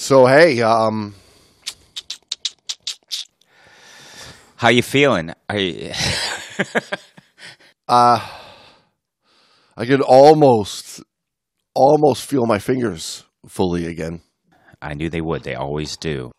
[0.00, 1.14] So hey, um,
[4.56, 5.34] How you feeling?
[5.50, 5.92] Are you,
[7.88, 8.26] uh,
[9.76, 11.02] I can almost,
[11.74, 14.22] almost feel my fingers fully again.
[14.80, 15.42] I knew they would.
[15.42, 16.32] They always do.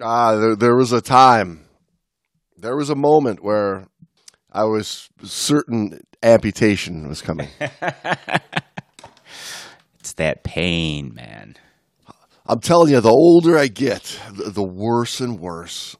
[0.00, 1.64] Ah, there, there was a time,
[2.56, 3.88] there was a moment where
[4.52, 7.48] I was certain amputation was coming.
[9.98, 11.56] It's that pain, man.
[12.48, 15.96] I'm telling you, the older I get, the, the worse and worse.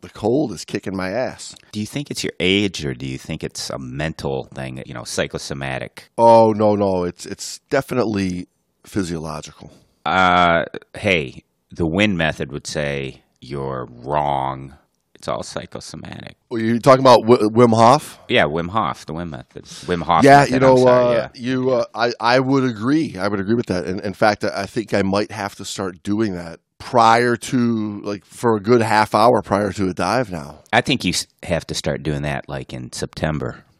[0.00, 1.54] The cold is kicking my ass.
[1.72, 4.82] Do you think it's your age, or do you think it's a mental thing?
[4.86, 6.10] You know, psychosomatic.
[6.18, 8.48] Oh no, no, it's it's definitely
[8.84, 9.70] physiological.
[10.06, 10.64] Uh,
[10.96, 14.74] hey, the Wim method would say you're wrong.
[15.20, 16.38] It's all psychosomatic.
[16.48, 18.18] Well, you talking about w- Wim Hof?
[18.26, 19.64] Yeah, Wim Hof, the Wim method.
[19.66, 20.24] Wim Hof.
[20.24, 23.18] yeah, method, you know, sorry, uh, you, uh, I, I would agree.
[23.18, 23.84] I would agree with that.
[23.84, 28.24] And in fact, I think I might have to start doing that prior to, like,
[28.24, 30.60] for a good half hour prior to a dive now.
[30.72, 33.62] I think you have to start doing that like in September.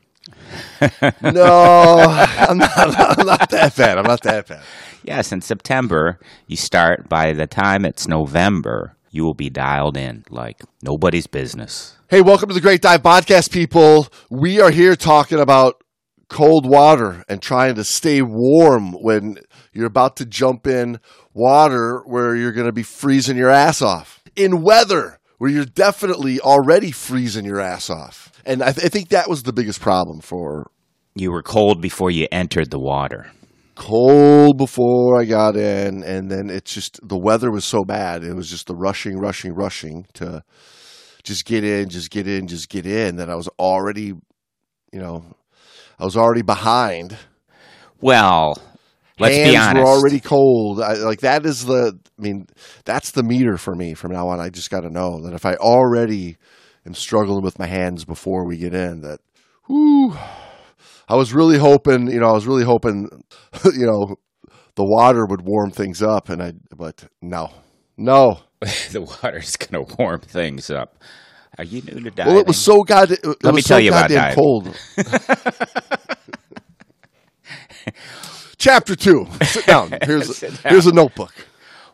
[1.22, 3.96] No, I'm not, I'm not that bad.
[3.96, 4.62] I'm not that bad.
[5.04, 7.08] Yes, in September, you start.
[7.08, 11.96] By the time it's November, you will be dialed in like nobody's business.
[12.08, 14.08] Hey, welcome to the Great Dive Podcast, people.
[14.30, 15.82] We are here talking about
[16.28, 19.38] cold water and trying to stay warm when
[19.72, 21.00] you're about to jump in
[21.34, 24.22] water where you're going to be freezing your ass off.
[24.36, 28.30] In weather where you're definitely already freezing your ass off.
[28.44, 30.70] And I, th- I think that was the biggest problem for
[31.14, 33.30] You were cold before you entered the water.
[33.80, 38.22] Cold before I got in, and then it's just the weather was so bad.
[38.22, 40.44] It was just the rushing, rushing, rushing to
[41.22, 43.16] just get in, just get in, just get in.
[43.16, 44.12] That I was already,
[44.92, 45.24] you know,
[45.98, 47.16] I was already behind.
[48.02, 48.54] Well,
[49.18, 49.76] let's Hands be honest.
[49.76, 50.82] were already cold.
[50.82, 51.98] I, like that is the.
[52.18, 52.48] I mean,
[52.84, 54.40] that's the meter for me from now on.
[54.40, 56.36] I just got to know that if I already
[56.84, 59.20] am struggling with my hands before we get in, that,
[59.68, 60.14] whoo.
[61.08, 63.08] I was really hoping, you know, I was really hoping,
[63.64, 64.16] you know,
[64.76, 67.50] the water would warm things up, and I, but no,
[67.96, 68.40] no.
[68.92, 71.02] the water's going to warm things up.
[71.58, 72.32] Are you new to diving?
[72.32, 73.10] Well, it was so god.
[73.10, 74.34] It, Let me tell so you about diving.
[74.34, 74.76] cold.
[78.58, 79.26] Chapter two.
[79.42, 79.92] Sit down.
[80.02, 80.72] Here's Sit down.
[80.72, 81.32] here's a notebook.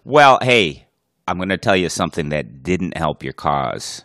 [0.04, 0.86] Well, hey,
[1.26, 4.04] I'm going to tell you something that didn't help your cause.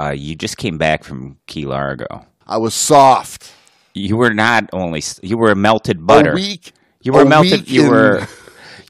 [0.00, 2.26] Uh, you just came back from Key Largo.
[2.46, 3.52] I was soft.
[3.94, 6.32] You were not only you were melted butter.
[6.32, 6.72] A week.
[7.02, 7.60] You were a melted.
[7.60, 8.26] week You were.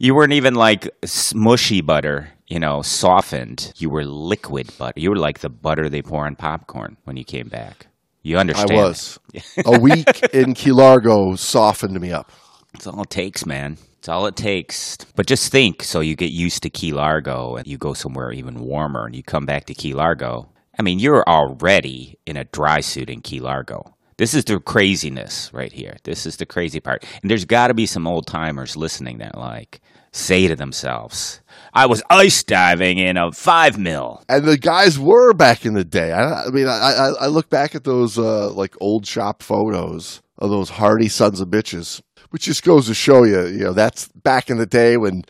[0.01, 2.31] You weren't even like smushy butter.
[2.49, 3.73] You know, softened.
[3.77, 4.99] You were liquid butter.
[4.99, 7.87] You were like the butter they pour on popcorn when you came back.
[8.23, 8.73] You understand?
[8.73, 9.19] I was.
[9.65, 12.33] a week in Key Largo softened me up.
[12.75, 13.79] It's all it takes, man.
[13.99, 14.99] It's all it takes.
[15.15, 18.61] But just think so you get used to Key Largo and you go somewhere even
[18.61, 20.51] warmer and you come back to Key Largo.
[20.79, 23.94] I mean, you're already in a dry suit in Key Largo.
[24.17, 25.97] This is the craziness right here.
[26.05, 27.05] This is the crazy part.
[27.23, 29.81] And there's got to be some old timers listening that like
[30.13, 31.41] say to themselves,
[31.73, 34.23] I was ice diving in a five mil.
[34.29, 36.13] And the guys were back in the day.
[36.13, 40.51] I, I mean, I, I, look back at those uh, like old shop photos of
[40.51, 42.01] those hardy sons of bitches,
[42.31, 45.25] which just goes to show you, you know, that's back in the day when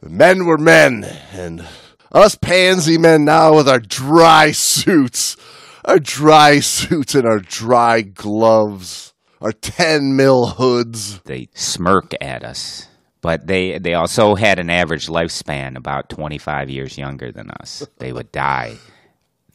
[0.00, 1.66] men were men, and
[2.12, 5.36] us pansy men now with our dry suits,
[5.84, 11.20] our dry suits and our dry gloves, our ten mil hoods.
[11.20, 12.88] They smirk at us.
[13.20, 17.86] But they, they also had an average lifespan about 25 years younger than us.
[17.98, 18.78] They would die.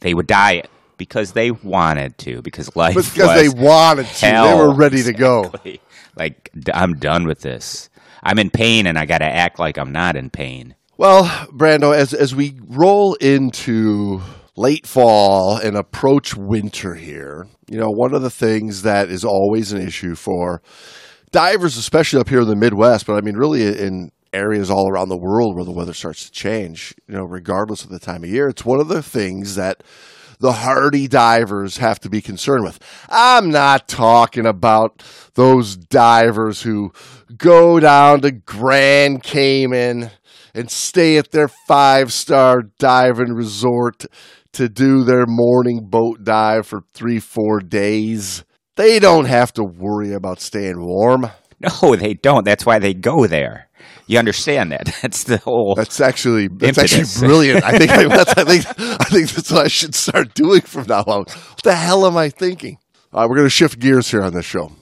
[0.00, 0.62] They would die
[0.96, 5.02] because they wanted to, because life But because was they wanted to, they were ready
[5.02, 5.52] to go.
[6.16, 7.90] Like, I'm done with this.
[8.22, 10.74] I'm in pain and I got to act like I'm not in pain.
[10.96, 14.20] Well, Brando, as as we roll into
[14.58, 19.72] late fall and approach winter here, you know, one of the things that is always
[19.72, 20.60] an issue for
[21.30, 25.08] divers, especially up here in the Midwest, but I mean, really in areas all around
[25.08, 28.30] the world where the weather starts to change, you know, regardless of the time of
[28.30, 29.82] year, it's one of the things that
[30.40, 32.78] the hardy divers have to be concerned with.
[33.08, 35.02] I'm not talking about
[35.34, 36.92] those divers who
[37.36, 40.10] go down to Grand Cayman
[40.54, 44.04] and stay at their five star diving resort
[44.58, 48.42] to do their morning boat dive for three, four days.
[48.74, 51.30] They don't have to worry about staying warm.
[51.60, 52.44] No, they don't.
[52.44, 53.68] That's why they go there.
[54.08, 54.92] You understand that?
[55.02, 55.76] That's the whole.
[55.76, 57.14] That's actually that's Impetus.
[57.14, 57.64] actually brilliant.
[57.64, 60.86] I think I, that's, I think I think that's what I should start doing from
[60.88, 61.20] now on.
[61.20, 62.78] What the hell am I thinking?
[63.12, 64.72] All right, we're going to shift gears here on this show.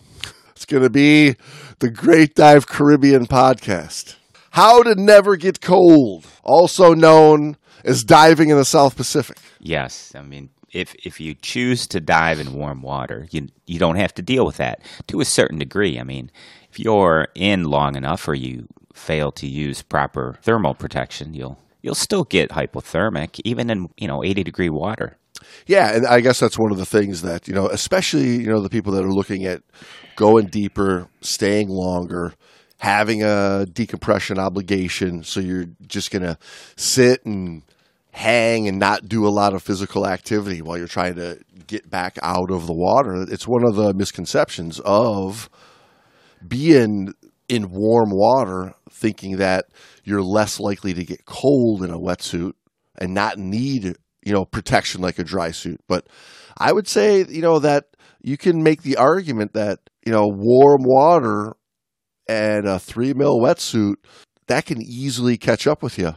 [0.51, 1.37] It's going to be
[1.81, 4.17] the Great Dive Caribbean podcast.
[4.53, 9.39] How to never get cold, also known as diving in the South Pacific.
[9.61, 13.97] Yes, I mean if if you choose to dive in warm water, you you don't
[13.97, 15.99] have to deal with that to a certain degree.
[15.99, 16.31] I mean,
[16.71, 21.95] if you're in long enough or you fail to use proper thermal protection, you'll you'll
[21.95, 25.17] still get hypothermic even in, you know, 80 degree water.
[25.67, 28.61] Yeah, and I guess that's one of the things that, you know, especially, you know,
[28.61, 29.63] the people that are looking at
[30.17, 32.33] going deeper, staying longer,
[32.79, 36.37] having a decompression obligation, so you're just going to
[36.77, 37.63] sit and
[38.17, 42.17] hang and not do a lot of physical activity while you're trying to get back
[42.23, 43.27] out of the water.
[43.29, 45.51] It's one of the misconceptions of
[46.49, 47.13] being
[47.47, 49.67] in warm water, thinking that
[50.03, 52.53] you're less likely to get cold in a wetsuit
[52.97, 55.83] and not need, you know, protection like a dry suit.
[55.87, 56.09] But
[56.57, 57.85] I would say, you know, that
[58.23, 61.55] you can make the argument that, you know, warm water
[62.27, 63.97] and a three mil wetsuit,
[64.47, 66.15] that can easily catch up with you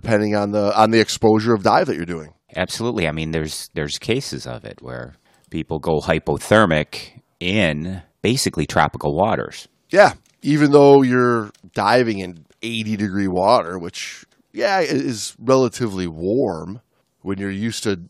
[0.00, 2.32] depending on the on the exposure of dive that you're doing.
[2.54, 3.08] Absolutely.
[3.08, 5.14] I mean, there's there's cases of it where
[5.50, 9.66] people go hypothermic in basically tropical waters.
[9.90, 10.12] Yeah,
[10.42, 16.80] even though you're diving in 80 degree water, which yeah is relatively warm
[17.22, 18.00] when you're used to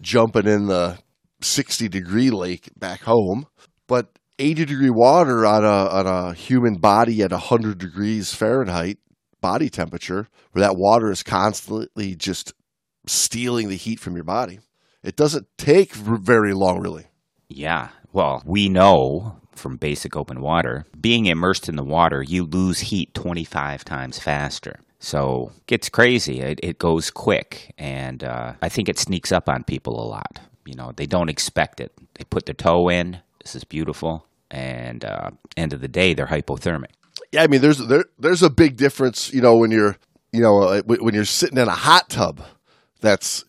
[0.00, 0.98] jumping in the
[1.42, 3.46] 60 degree lake back home,
[3.86, 8.98] but 80 degree water on a on a human body at 100 degrees Fahrenheit
[9.40, 12.52] body temperature, where that water is constantly just
[13.06, 14.60] stealing the heat from your body.
[15.02, 17.06] It doesn't take very long, really.
[17.48, 17.88] Yeah.
[18.12, 23.14] Well, we know from basic open water, being immersed in the water, you lose heat
[23.14, 24.80] 25 times faster.
[24.98, 26.40] So it gets crazy.
[26.40, 27.74] It, it goes quick.
[27.78, 30.40] And uh, I think it sneaks up on people a lot.
[30.66, 31.92] You know, they don't expect it.
[32.14, 33.18] They put their toe in.
[33.42, 34.26] This is beautiful.
[34.50, 36.90] And uh, end of the day, they're hypothermic
[37.36, 39.96] I mean, there's there there's a big difference, you know, when you're
[40.32, 42.42] you know uh, when you're sitting in a hot tub
[43.00, 43.44] that's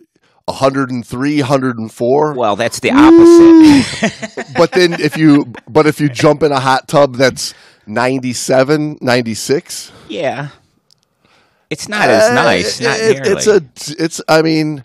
[0.46, 4.54] 103 104 well that's the opposite.
[4.58, 7.54] But then if you but if you jump in a hot tub that's
[7.88, 10.50] 97 96 yeah.
[11.70, 13.62] It's not as uh, nice not it, it's a
[14.04, 14.84] it's i mean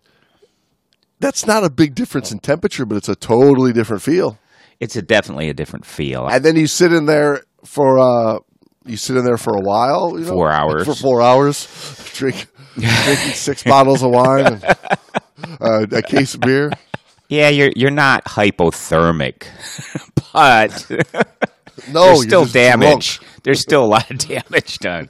[1.19, 4.38] that's not a big difference in temperature but it's a totally different feel.
[4.78, 6.28] It's a definitely a different feel.
[6.28, 8.38] And then you sit in there for uh
[8.86, 11.66] you sit in there for a while, you know, four hours for four hours,
[12.14, 14.64] drink drinking six bottles of wine and
[15.60, 16.70] uh, a case of beer.
[17.28, 19.46] Yeah, you're you're not hypothermic,
[20.32, 20.86] but
[21.90, 23.18] no, there's still damage.
[23.18, 23.32] Drunk.
[23.42, 25.08] There's still a lot of damage done.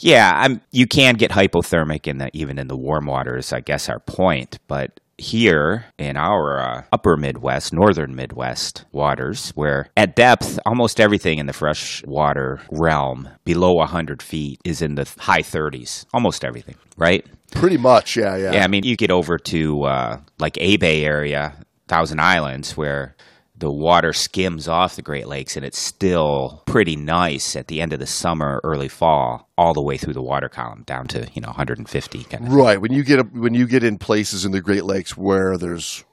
[0.00, 0.60] yeah, I'm.
[0.70, 3.52] You can get hypothermic in the even in the warm waters.
[3.52, 9.88] I guess our point, but here in our uh, upper Midwest, northern Midwest waters, where
[9.96, 15.42] at depth, almost everything in the freshwater realm below 100 feet is in the high
[15.42, 16.04] 30s.
[16.12, 17.24] Almost everything, right?
[17.52, 18.52] Pretty much, yeah, yeah.
[18.52, 21.54] Yeah, I mean, you get over to uh, like A Bay area,
[21.86, 23.14] Thousand Islands, where
[23.62, 27.92] the water skims off the Great Lakes and it's still pretty nice at the end
[27.92, 31.40] of the summer, early fall, all the way through the water column down to you
[31.40, 32.24] know 150.
[32.24, 35.16] Kind of right when you get when you get in places in the Great Lakes
[35.16, 36.04] where there's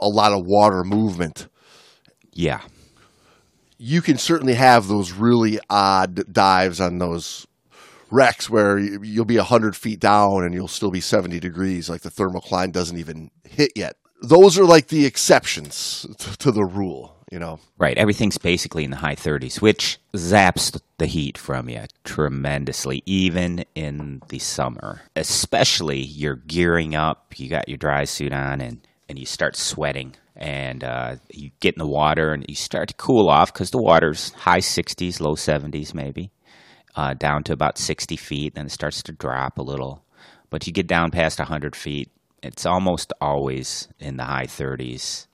[0.00, 1.46] a lot of water movement.
[2.32, 2.62] Yeah,
[3.76, 7.46] you can certainly have those really odd dives on those
[8.10, 12.08] wrecks where you'll be 100 feet down and you'll still be 70 degrees like the
[12.08, 16.06] thermocline doesn't even hit yet those are like the exceptions
[16.38, 17.60] to the rule, you know.
[17.78, 17.96] Right.
[17.96, 24.22] Everything's basically in the high 30s, which zaps the heat from you tremendously, even in
[24.28, 25.02] the summer.
[25.16, 30.14] Especially you're gearing up, you got your dry suit on, and, and you start sweating.
[30.36, 33.82] And uh, you get in the water and you start to cool off because the
[33.82, 36.30] water's high 60s, low 70s, maybe,
[36.94, 38.54] uh, down to about 60 feet.
[38.54, 40.04] Then it starts to drop a little.
[40.50, 42.08] But you get down past 100 feet,
[42.42, 45.28] it's almost always in the high 30s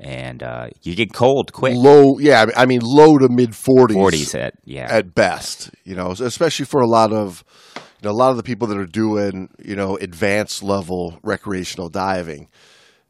[0.00, 1.74] and uh, you get cold quick.
[1.76, 2.46] Low, yeah.
[2.56, 3.96] I mean, low to mid forties.
[3.96, 5.70] Forties at yeah at best.
[5.84, 7.44] You know, especially for a lot of
[7.76, 11.88] you know a lot of the people that are doing you know advanced level recreational
[11.88, 12.48] diving.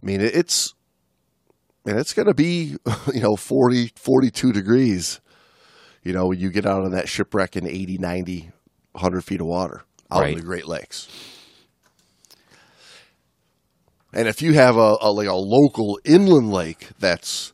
[0.03, 0.75] I mean, it's
[1.85, 2.77] and it's going to be
[3.15, 5.21] you know 40, 42 degrees.
[6.03, 8.51] You know, when you get out on that shipwreck in 80, 90,
[8.93, 10.31] 100 feet of water out right.
[10.31, 11.09] in the Great Lakes.
[14.13, 17.53] And if you have a, a, like a local inland lake that's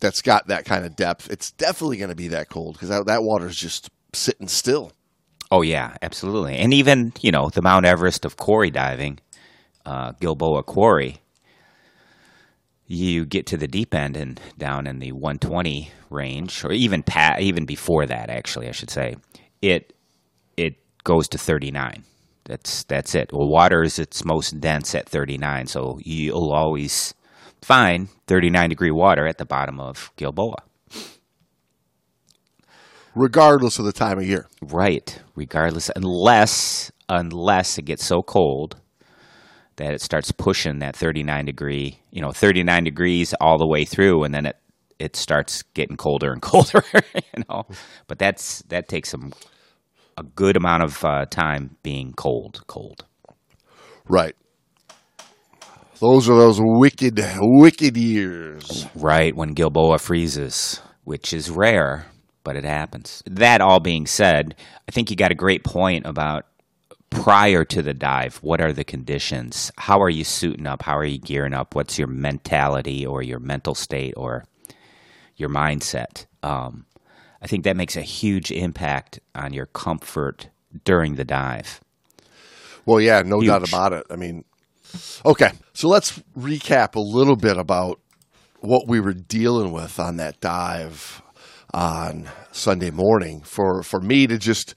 [0.00, 3.06] that's got that kind of depth, it's definitely going to be that cold because that,
[3.06, 4.92] that water is just sitting still.
[5.50, 6.56] Oh yeah, absolutely.
[6.56, 9.18] And even you know the Mount Everest of quarry diving,
[9.86, 11.20] uh, Gilboa Quarry.
[12.86, 17.02] You get to the deep end and down in the 120 range, or even
[17.40, 19.16] even before that, actually, I should say,
[19.62, 19.94] it
[20.56, 22.04] it goes to 39.
[22.44, 23.30] That's that's it.
[23.32, 27.14] Well, water is its most dense at 39, so you'll always
[27.62, 30.62] find 39 degree water at the bottom of Gilboa.
[33.14, 34.46] regardless of the time of year.
[34.60, 38.76] Right, regardless, unless unless it gets so cold
[39.76, 44.24] that it starts pushing that 39 degree, you know, 39 degrees all the way through,
[44.24, 44.56] and then it
[44.98, 46.82] it starts getting colder and colder,
[47.14, 47.64] you know.
[48.06, 49.32] But that's that takes some
[50.16, 53.04] a good amount of uh, time being cold, cold.
[54.08, 54.36] Right.
[56.00, 58.86] Those are those wicked, wicked years.
[58.94, 62.06] Right when Gilboa freezes, which is rare,
[62.42, 63.22] but it happens.
[63.26, 64.54] That all being said,
[64.88, 66.46] I think you got a great point about
[67.10, 68.36] prior to the dive.
[68.38, 69.70] What are the conditions?
[69.78, 70.82] How are you suiting up?
[70.82, 71.74] How are you gearing up?
[71.74, 74.44] What's your mentality or your mental state or
[75.36, 76.26] your mindset?
[76.42, 76.86] Um,
[77.44, 80.48] I think that makes a huge impact on your comfort
[80.84, 81.78] during the dive.
[82.86, 83.48] Well, yeah, no Huge.
[83.48, 84.06] doubt about it.
[84.10, 84.44] I mean,
[85.26, 88.00] okay, so let's recap a little bit about
[88.60, 91.20] what we were dealing with on that dive
[91.74, 93.42] on Sunday morning.
[93.42, 94.74] For for me to just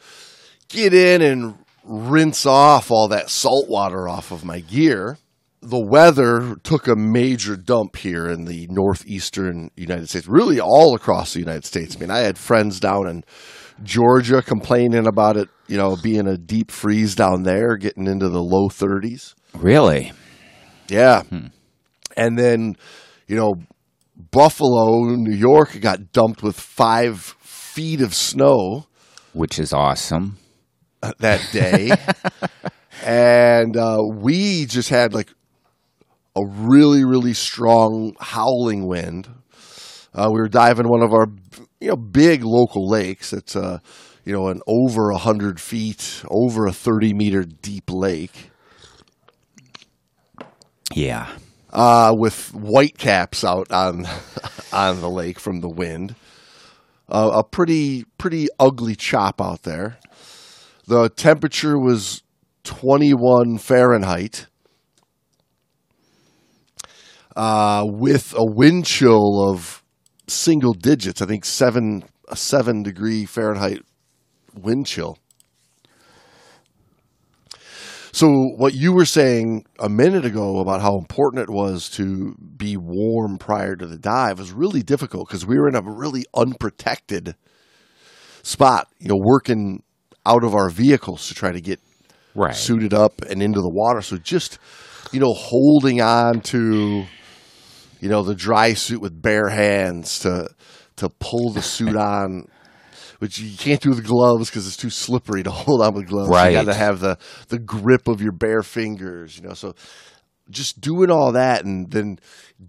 [0.67, 1.55] get in and
[1.85, 5.17] rinse off all that salt water off of my gear.
[5.61, 11.33] The weather took a major dump here in the northeastern United States, really all across
[11.33, 11.95] the United States.
[11.95, 13.23] I mean, I had friends down in
[13.83, 18.41] Georgia complaining about it, you know, being a deep freeze down there, getting into the
[18.41, 19.33] low 30s.
[19.55, 20.11] Really?
[20.89, 21.23] Yeah.
[22.15, 22.75] And then,
[23.27, 23.55] you know,
[24.31, 28.85] Buffalo, New York got dumped with five feet of snow
[29.33, 30.37] Which is awesome.
[31.19, 31.91] that day.
[33.05, 35.31] and uh, we just had like
[36.37, 39.27] a really, really strong howling wind.
[40.13, 41.27] Uh, we were diving one of our,
[41.79, 43.33] you know, big local lakes.
[43.33, 43.81] It's a,
[44.25, 48.49] you know, an over a hundred feet, over a thirty meter deep lake,
[50.93, 51.27] Yeah.
[51.71, 54.05] uh, with white caps out on
[54.73, 56.15] on the lake from the wind.
[57.09, 59.97] Uh, a pretty pretty ugly chop out there.
[60.87, 62.23] The temperature was
[62.63, 64.47] 21 Fahrenheit.
[67.37, 69.83] Uh, with a wind chill of
[70.27, 73.83] single digits, I think seven a seven degree Fahrenheit
[74.55, 75.19] wind chill.
[78.11, 78.27] So
[78.57, 83.37] what you were saying a minute ago about how important it was to be warm
[83.37, 87.35] prior to the dive was really difficult because we were in a really unprotected
[88.41, 89.83] spot, you know, working
[90.25, 91.79] out of our vehicles to try to get
[92.33, 92.55] Right.
[92.55, 94.01] suited up and into the water.
[94.01, 94.57] So just,
[95.11, 97.05] you know, holding on to,
[97.99, 100.49] you know, the dry suit with bare hands to
[100.97, 102.47] to pull the suit on,
[103.19, 106.29] which you can't do with gloves because it's too slippery to hold on with gloves.
[106.29, 106.49] Right.
[106.49, 107.17] You got to have the
[107.49, 109.53] the grip of your bare fingers, you know.
[109.53, 109.75] So
[110.49, 112.19] just doing all that and then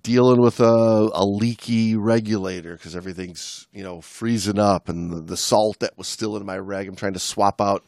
[0.03, 5.37] dealing with a, a leaky regulator because everything's you know freezing up and the, the
[5.37, 6.89] salt that was still in my reg.
[6.89, 7.85] I'm trying to swap out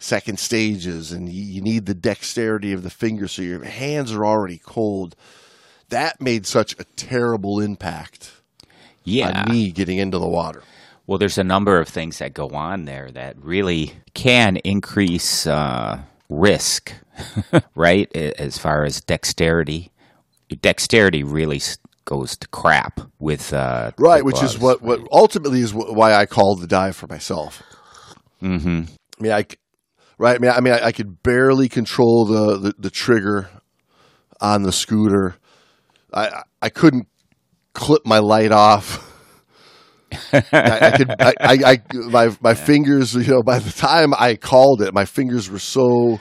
[0.00, 4.24] second stages and you, you need the dexterity of the fingers so your hands are
[4.24, 5.14] already cold.
[5.90, 8.32] That made such a terrible impact
[9.04, 9.42] Yeah.
[9.44, 10.62] on me getting into the water.
[11.06, 16.00] Well, there's a number of things that go on there that really can increase uh,
[16.28, 16.92] risk,
[17.74, 18.14] right?
[18.16, 19.90] As far as dexterity,
[20.62, 21.60] dexterity really
[22.04, 24.80] goes to crap with uh, Right, which is gloves.
[24.82, 27.62] what, what ultimately is why I called the dive for myself.
[28.42, 28.82] Mm-hmm.
[29.18, 29.46] I mean, I,
[30.18, 30.36] right?
[30.36, 33.50] I mean, I mean, I, I could barely control the, the, the trigger
[34.40, 35.36] on the scooter.
[36.12, 37.06] I I- couldn't
[37.74, 39.06] clip my light off.
[40.32, 44.34] I, I could, I, I, I my my fingers, you know, by the time I
[44.36, 46.18] called it, my fingers were so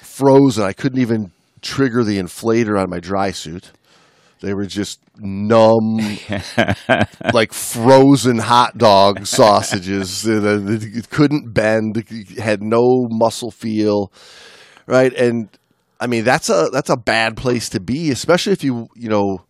[0.00, 3.72] frozen, I couldn't even trigger the inflator on my dry suit.
[4.40, 5.98] They were just numb,
[7.32, 10.26] like frozen hot dog sausages.
[10.26, 12.04] Uh, it couldn't bend,
[12.38, 14.12] had no muscle feel,
[14.86, 15.12] right?
[15.12, 15.48] And
[16.02, 19.44] I mean, that's a that's a bad place to be, especially if you you know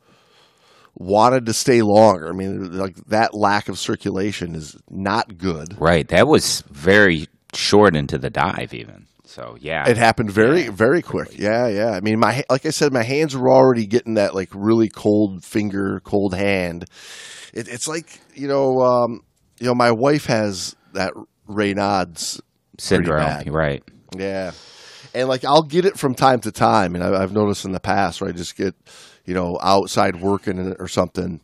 [0.95, 2.29] wanted to stay longer.
[2.29, 5.81] I mean, like that lack of circulation is not good.
[5.81, 6.07] Right.
[6.09, 9.07] That was very short into the dive, even.
[9.25, 9.89] So yeah.
[9.89, 11.39] It happened very, very quick.
[11.39, 11.93] Yeah, yeah.
[11.93, 15.45] I mean, my like I said, my hands were already getting that like really cold
[15.45, 16.85] finger, cold hand.
[17.55, 19.21] It, it's like you know, um,
[19.59, 21.15] you know, my wife has that
[21.49, 22.43] Raynaud's
[22.79, 23.49] syndrome.
[23.51, 23.83] Right.
[24.15, 24.51] Yeah,
[25.15, 27.81] and like I'll get it from time to time, and I, I've noticed in the
[27.81, 28.75] past where I just get,
[29.25, 31.41] you know, outside working or something,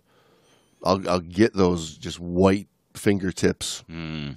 [0.85, 4.35] I'll I'll get those just white fingertips mm.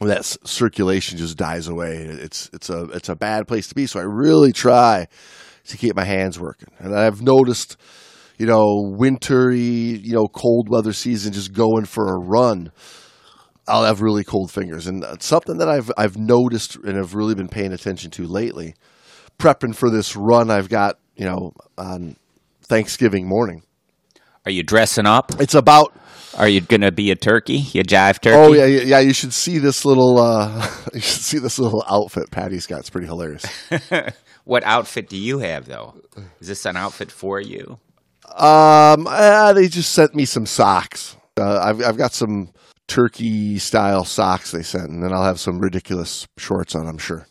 [0.00, 1.96] that circulation just dies away.
[1.96, 3.86] It's it's a it's a bad place to be.
[3.86, 5.08] So I really try
[5.66, 6.68] to keep my hands working.
[6.78, 7.76] And I've noticed,
[8.38, 12.72] you know, wintry, you know, cold weather season, just going for a run.
[13.68, 17.48] I'll have really cold fingers, and something that I've I've noticed and have really been
[17.48, 18.74] paying attention to lately.
[19.38, 22.16] Prepping for this run, I've got you know on
[22.62, 23.62] Thanksgiving morning.
[24.44, 25.40] Are you dressing up?
[25.40, 25.94] It's about
[26.36, 27.58] Are you going to be a turkey?
[27.58, 28.36] You jive turkey?
[28.36, 31.84] oh yeah yeah yeah, you should see this little uh, you should see this little
[31.88, 32.80] outfit Patty's got.
[32.80, 33.44] It's pretty hilarious.
[34.44, 35.94] What outfit do you have, though?
[36.40, 37.78] Is this an outfit for you?
[38.34, 41.16] Um, uh, they just sent me some socks.
[41.36, 42.50] Uh, I've I've got some
[42.94, 46.86] turkey style socks they sent, and then I'll have some ridiculous shorts on.
[46.86, 47.26] I'm sure.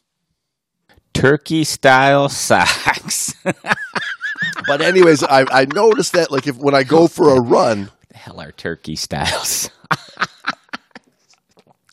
[1.14, 3.34] Turkey style socks.
[4.68, 8.18] But anyways, I I noticed that like if when I go for a run, the
[8.18, 9.70] hell are turkey styles?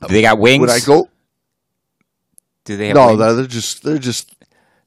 [0.07, 0.61] do they got wings?
[0.61, 1.09] when I go
[2.65, 3.37] do they have no, wings?
[3.37, 4.35] they're just they're just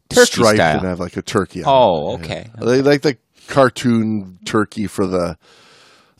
[0.10, 0.78] Turkey striped style.
[0.80, 1.64] and have like a turkey.
[1.64, 2.26] on Oh, them.
[2.26, 2.50] okay.
[2.60, 5.38] They like the cartoon turkey for the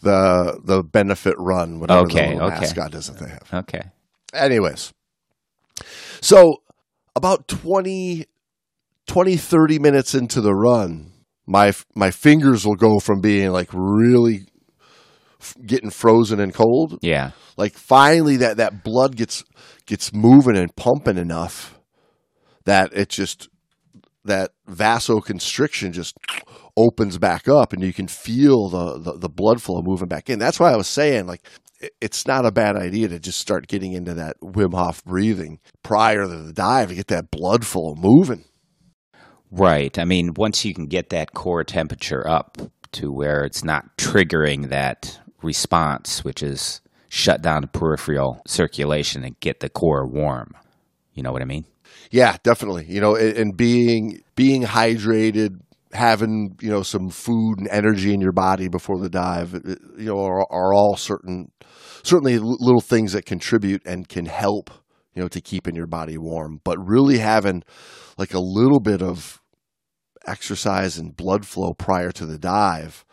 [0.02, 1.80] the the benefit run.
[1.80, 2.60] Whatever Okay, the okay.
[2.62, 3.54] mascot is that they have.
[3.66, 3.82] Okay.
[4.34, 4.94] Anyways,
[6.22, 6.62] so
[7.16, 8.26] about 20,
[9.08, 11.12] 20, 30 minutes into the run,
[11.46, 14.46] my my fingers will go from being like really
[15.40, 17.32] f- getting frozen and cold, Yeah.
[17.58, 19.44] like finally that that blood gets
[19.86, 21.78] gets moving and pumping enough
[22.66, 23.50] that it just
[24.24, 26.16] that vasoconstriction just
[26.78, 30.40] opens back up and you can feel the, the, the blood flow moving back in.
[30.40, 31.42] That's why I was saying like
[32.00, 36.24] it's not a bad idea to just start getting into that Wim Hof breathing prior
[36.24, 38.46] to the dive to get that blood flow moving.
[39.50, 39.98] Right.
[39.98, 42.58] I mean, once you can get that core temperature up
[42.94, 49.40] to where it's not triggering that response, which is shut down the peripheral circulation and
[49.40, 50.54] get the core warm.
[51.14, 51.66] You know what I mean?
[52.10, 52.86] Yeah, definitely.
[52.88, 55.60] You know, and, and being being hydrated,
[55.94, 59.54] having you know some food and energy in your body before the dive,
[59.98, 61.52] you know, are, are all certain
[62.04, 64.70] certainly little things that contribute and can help
[65.14, 66.62] you know to keeping your body warm.
[66.64, 67.64] But really having
[68.18, 69.42] like a little bit of
[70.26, 73.06] exercise and blood flow prior to the dive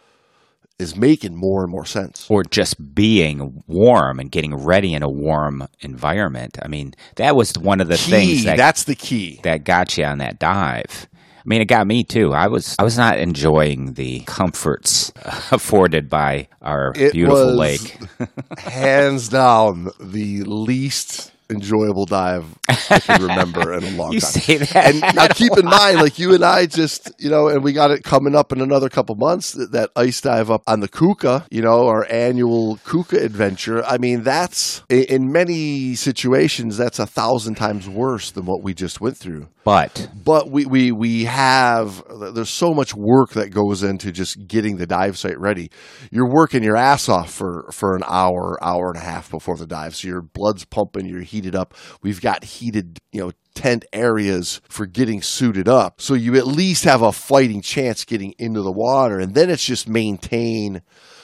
[0.78, 2.26] is making more and more sense.
[2.30, 6.58] Or just being warm and getting ready in a warm environment.
[6.62, 9.40] I mean, that was one of the Key, things that that's the key.
[9.42, 11.08] that got you on that dive.
[11.48, 12.34] I mean, it got me too.
[12.34, 15.10] I was I was not enjoying the comforts
[15.50, 17.96] afforded by our It beautiful lake.
[18.58, 22.44] hands down the least enjoyable dive
[22.90, 24.30] I can remember in a long You time.
[24.30, 24.94] say that.
[24.94, 27.90] And now keep in mind, like you and I just, you know, and we got
[27.90, 31.46] it coming up in another couple months, that, that ice dive up on the Keuka,
[31.50, 33.84] you know, our annual Keuka adventure.
[33.84, 39.00] I mean, that's, in many situations, that's a thousand times worse than what we just
[39.00, 44.10] went through but but we, we we have there's so much work that goes into
[44.10, 45.70] just getting the dive site ready
[46.10, 49.66] you're working your ass off for for an hour hour and a half before the
[49.66, 51.74] dive so your blood's pumping you're heated up.
[52.02, 56.00] We've got heated you know tent areas for getting suited up.
[56.00, 59.18] So you at least have a fighting chance getting into the water.
[59.20, 60.82] And then it's just maintain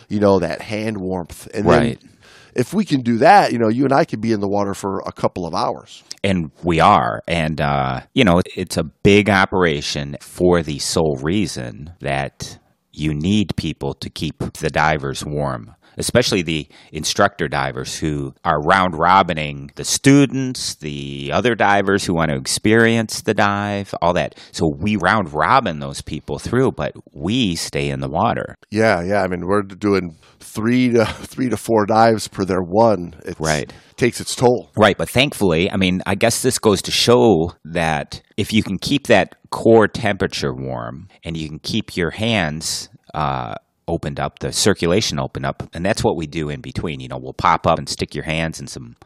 [0.09, 1.49] you know that hand warmth.
[1.53, 1.99] And Right.
[2.01, 2.11] then
[2.55, 4.75] if we can do that you know you and i could be in the water
[4.75, 6.05] for a couple of hours.
[6.23, 7.21] And we are.
[7.27, 12.59] And uh, you know it's a big operation for the sole reason that
[12.93, 18.99] you need people to keep the divers warm especially the instructor divers who are round
[18.99, 24.69] robining the students the other divers who want to experience the dive all that so
[24.79, 29.23] we round robin those people through but we stay in the water Yeah, yeah.
[29.23, 33.15] I mean, we're doing three to three to four dives per their one.
[33.25, 33.73] It's, Right.
[33.97, 34.71] takes its toll.
[34.77, 38.79] Right, but thankfully, I mean, I guess this goes to show that if you can
[38.79, 43.55] keep that core temperature warm and you can keep your hands uh,
[43.87, 47.01] opened up, the circulation opened up, and that's what we do in between.
[47.01, 48.97] You know, we'll pop up and stick your hands in some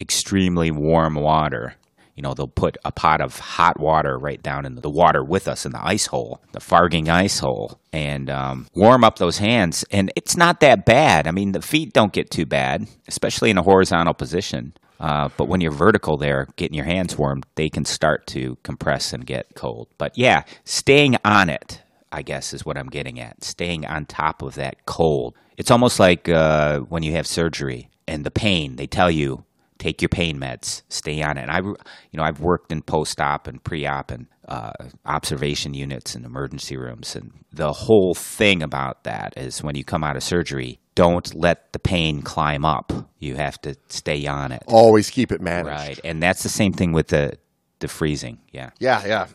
[0.00, 1.74] extremely warm water.
[2.14, 5.46] You know, they'll put a pot of hot water right down in the water with
[5.46, 9.84] us in the ice hole, the Farging ice hole, and um, warm up those hands.
[9.92, 11.28] And it's not that bad.
[11.28, 14.72] I mean, the feet don't get too bad, especially in a horizontal position.
[14.98, 19.12] Uh, but when you're vertical there, getting your hands warm, they can start to compress
[19.12, 19.86] and get cold.
[19.96, 23.44] But yeah, staying on it, I guess, is what I'm getting at.
[23.44, 25.36] Staying on top of that cold.
[25.56, 29.44] It's almost like uh, when you have surgery and the pain, they tell you,
[29.78, 31.42] take your pain meds, stay on it.
[31.42, 31.76] And I, you
[32.14, 34.72] know, I've worked in post-op and pre-op and uh,
[35.04, 40.02] observation units and emergency rooms, and the whole thing about that is when you come
[40.02, 42.92] out of surgery, don't let the pain climb up.
[43.18, 44.62] You have to stay on it.
[44.66, 45.68] Always keep it managed.
[45.68, 46.00] Right.
[46.02, 47.38] And that's the same thing with the
[47.80, 48.38] the freezing.
[48.52, 48.70] Yeah.
[48.80, 49.26] Yeah, yeah.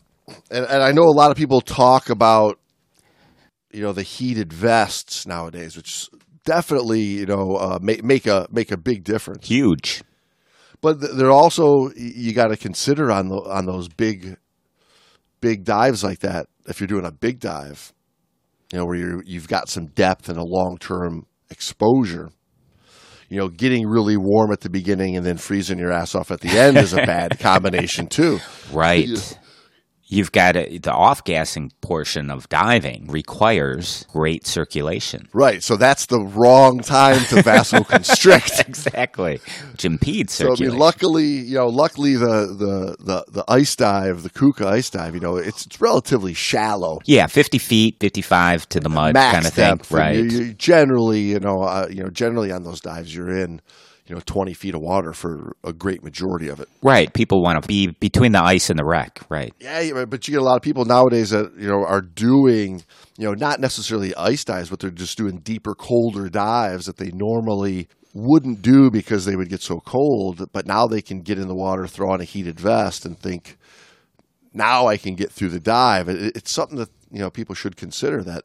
[0.50, 2.60] And, and I know a lot of people talk about,
[3.74, 6.10] you know, the heated vests nowadays, which
[6.46, 9.48] definitely, you know, uh, make, make a make a big difference.
[9.48, 10.04] Huge.
[10.82, 14.38] But th- they're also you got to consider on the on those big,
[15.42, 16.48] big dives like that.
[16.68, 17.94] If you're doing a big dive,
[18.72, 22.30] you know, where you you've got some depth and a long term exposure.
[23.30, 26.42] You know, getting really warm at the beginning and then freezing your ass off at
[26.42, 28.40] the end is a bad combination too.
[28.72, 29.08] Right.
[30.14, 35.28] You've got a, the off gassing portion of diving requires great circulation.
[35.34, 35.64] Right.
[35.64, 38.60] So that's the wrong time to vasoconstrict.
[38.68, 39.40] exactly.
[39.72, 40.66] Which impedes circulation.
[40.66, 44.66] So I mean, luckily, you know, luckily the the the, the ice dive, the Keuka
[44.66, 47.00] ice dive, you know, it's, it's relatively shallow.
[47.06, 49.78] yeah, 50 feet, 55 to the mud max kind of thing.
[49.78, 49.92] depth.
[49.92, 50.16] Right.
[50.16, 53.62] You, you generally, you know, uh, you know, generally on those dives, you're in,
[54.06, 56.68] you know, 20 feet of water for a great majority of it.
[56.82, 57.14] right.
[57.14, 59.22] People want to be between the ice and the wreck.
[59.30, 59.54] Right.
[59.60, 62.84] Yeah, yeah, but you get a lot of people nowadays that you know are doing,
[63.18, 67.12] you know, not necessarily ice dives, but they're just doing deeper, colder dives that they
[67.12, 70.50] normally wouldn't do because they would get so cold.
[70.52, 73.58] But now they can get in the water, throw on a heated vest, and think,
[74.54, 76.10] now I can get through the dive.
[76.10, 78.44] It's something that you know people should consider that,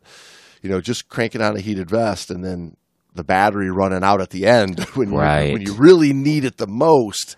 [0.63, 2.77] you know, just cranking on a heated vest and then
[3.19, 6.69] the battery running out at the end when you when you really need it the
[6.69, 7.37] most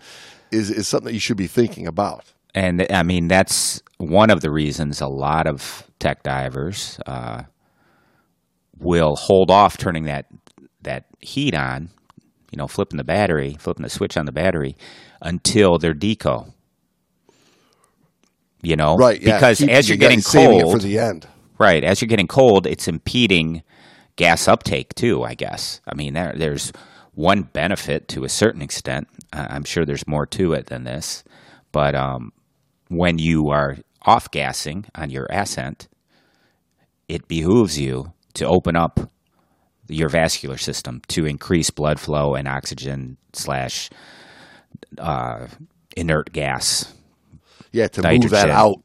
[0.51, 2.31] is is something that you should be thinking about.
[2.53, 7.43] And I mean, that's one of the reasons a lot of tech divers uh,
[8.77, 10.25] will hold off turning that
[10.83, 11.89] that heat on,
[12.51, 14.75] you know, flipping the battery, flipping the switch on the battery
[15.21, 16.53] until they're deco.
[18.61, 19.19] You know, Right.
[19.19, 19.37] Yeah.
[19.37, 21.25] Because Keep- as you're you getting cold, for the end.
[21.57, 21.83] right?
[21.83, 23.63] As you're getting cold, it's impeding
[24.15, 25.23] gas uptake too.
[25.23, 25.81] I guess.
[25.87, 26.71] I mean, there, there's
[27.13, 29.07] one benefit to a certain extent.
[29.33, 31.23] I'm sure there's more to it than this,
[31.71, 32.31] but um,
[32.89, 35.87] when you are off gassing on your ascent,
[37.07, 39.11] it behooves you to open up
[39.87, 43.89] your vascular system to increase blood flow and oxygen slash
[44.97, 45.47] uh,
[45.97, 46.93] inert gas
[47.71, 48.77] Yeah, to move that out.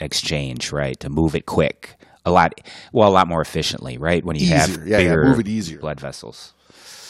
[0.00, 0.98] exchange, right?
[1.00, 2.52] To move it quick, a lot,
[2.92, 4.24] well, a lot more efficiently, right?
[4.24, 4.84] When you have Easier.
[4.86, 5.78] Yeah, yeah, bigger move it easier.
[5.78, 6.54] blood vessels.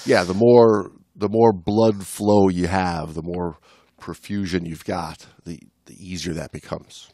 [0.04, 3.58] Yeah, the more the more blood flow you have, the more
[4.00, 7.10] perfusion you've got, the the easier that becomes.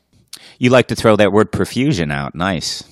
[0.59, 2.35] You like to throw that word perfusion out.
[2.35, 2.85] Nice.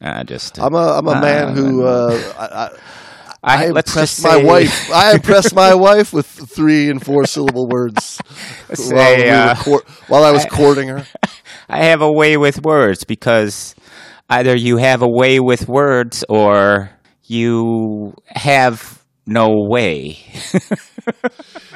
[0.00, 2.44] Uh, just I'm a I'm a man who uh, I,
[3.42, 4.90] I, I let's impressed my say- wife.
[4.92, 8.20] I impressed my wife with three and four syllable words
[8.68, 9.54] Let's while, say, we uh,
[10.08, 11.06] while I was courting her.
[11.68, 13.74] I have a way with words because
[14.30, 16.90] either you have a way with words or
[17.24, 20.18] you have no way.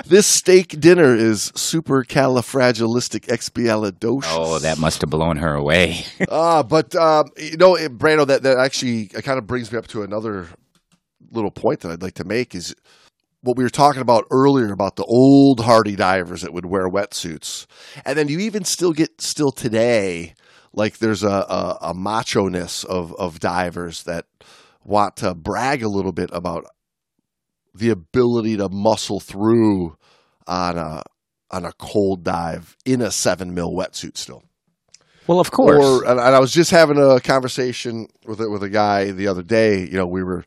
[0.07, 4.25] This steak dinner is supercalifragilisticexpialidocious.
[4.27, 6.05] Oh, that must have blown her away.
[6.29, 9.87] Uh, but um, you know, it, Brando, that that actually kind of brings me up
[9.89, 10.49] to another
[11.31, 12.75] little point that I'd like to make is
[13.41, 17.65] what we were talking about earlier about the old hardy divers that would wear wetsuits,
[18.05, 20.35] and then you even still get still today,
[20.75, 24.27] like there's a a, a macho ness of of divers that
[24.85, 26.67] want to brag a little bit about
[27.75, 29.97] the ability to muscle through
[30.47, 31.03] on a
[31.51, 34.43] on a cold dive in a seven mil wetsuit still.
[35.27, 35.85] well, of course.
[35.85, 39.43] Or and, I was just having a conversation with a, with a guy the other
[39.43, 39.87] day.
[39.87, 40.45] You know, we were,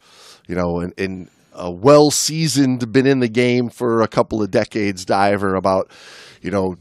[0.48, 4.52] you know, in, in a well seasoned, been in the game for a couple of
[4.52, 5.90] decades diver about,
[6.42, 6.76] you know,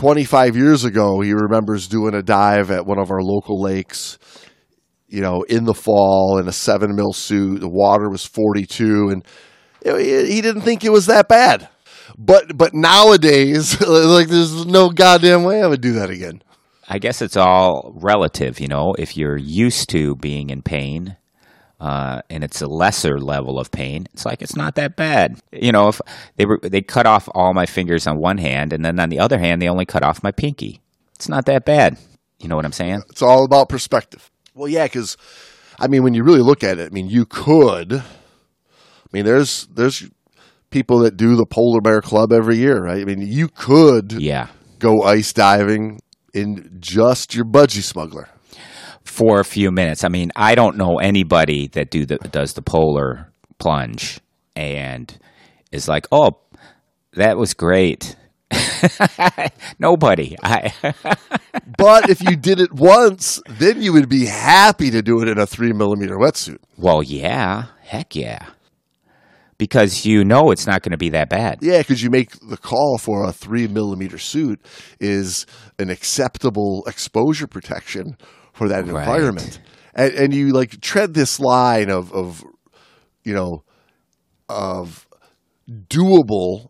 [0.00, 4.18] 25 years ago, he remembers doing a dive at one of our local lakes.
[5.08, 9.22] You know, in the fall in a seven mil suit, the water was 42, and
[9.84, 11.68] he didn't think it was that bad.
[12.16, 16.40] But but nowadays, like there's no goddamn way I would do that again.
[16.88, 18.94] I guess it's all relative, you know.
[18.98, 21.18] If you're used to being in pain,
[21.80, 25.40] uh, and it's a lesser level of pain, it's like it's not that bad.
[25.52, 26.00] You know, if
[26.36, 29.18] they were they cut off all my fingers on one hand, and then on the
[29.18, 30.80] other hand they only cut off my pinky,
[31.14, 31.96] it's not that bad.
[32.38, 33.02] You know what I'm saying?
[33.10, 34.30] It's all about perspective.
[34.54, 35.16] Well, yeah, because
[35.78, 37.94] I mean, when you really look at it, I mean, you could.
[37.94, 38.02] I
[39.12, 40.08] mean, there's there's
[40.70, 43.00] people that do the polar bear club every year, right?
[43.00, 44.48] I mean, you could Yeah.
[44.78, 46.00] go ice diving
[46.32, 48.28] in just your budgie smuggler.
[49.04, 50.04] For a few minutes.
[50.04, 54.20] I mean, I don't know anybody that do the does the polar plunge
[54.54, 55.12] and
[55.72, 56.38] is like, "Oh,
[57.14, 58.16] that was great."
[59.78, 60.36] Nobody.
[60.42, 60.72] I
[61.78, 65.38] But if you did it once, then you would be happy to do it in
[65.38, 66.58] a three millimeter wetsuit.
[66.76, 68.46] Well, yeah, heck yeah.
[69.58, 71.58] because you know it's not going to be that bad.
[71.62, 74.60] Yeah, because you make the call for a three millimeter suit
[74.98, 75.46] is
[75.78, 78.16] an acceptable exposure protection
[78.60, 79.00] for that Right.
[79.08, 79.58] environment,
[79.94, 82.44] and, and you like tread this line of of
[83.24, 83.64] you know
[84.50, 85.08] of
[85.70, 86.68] doable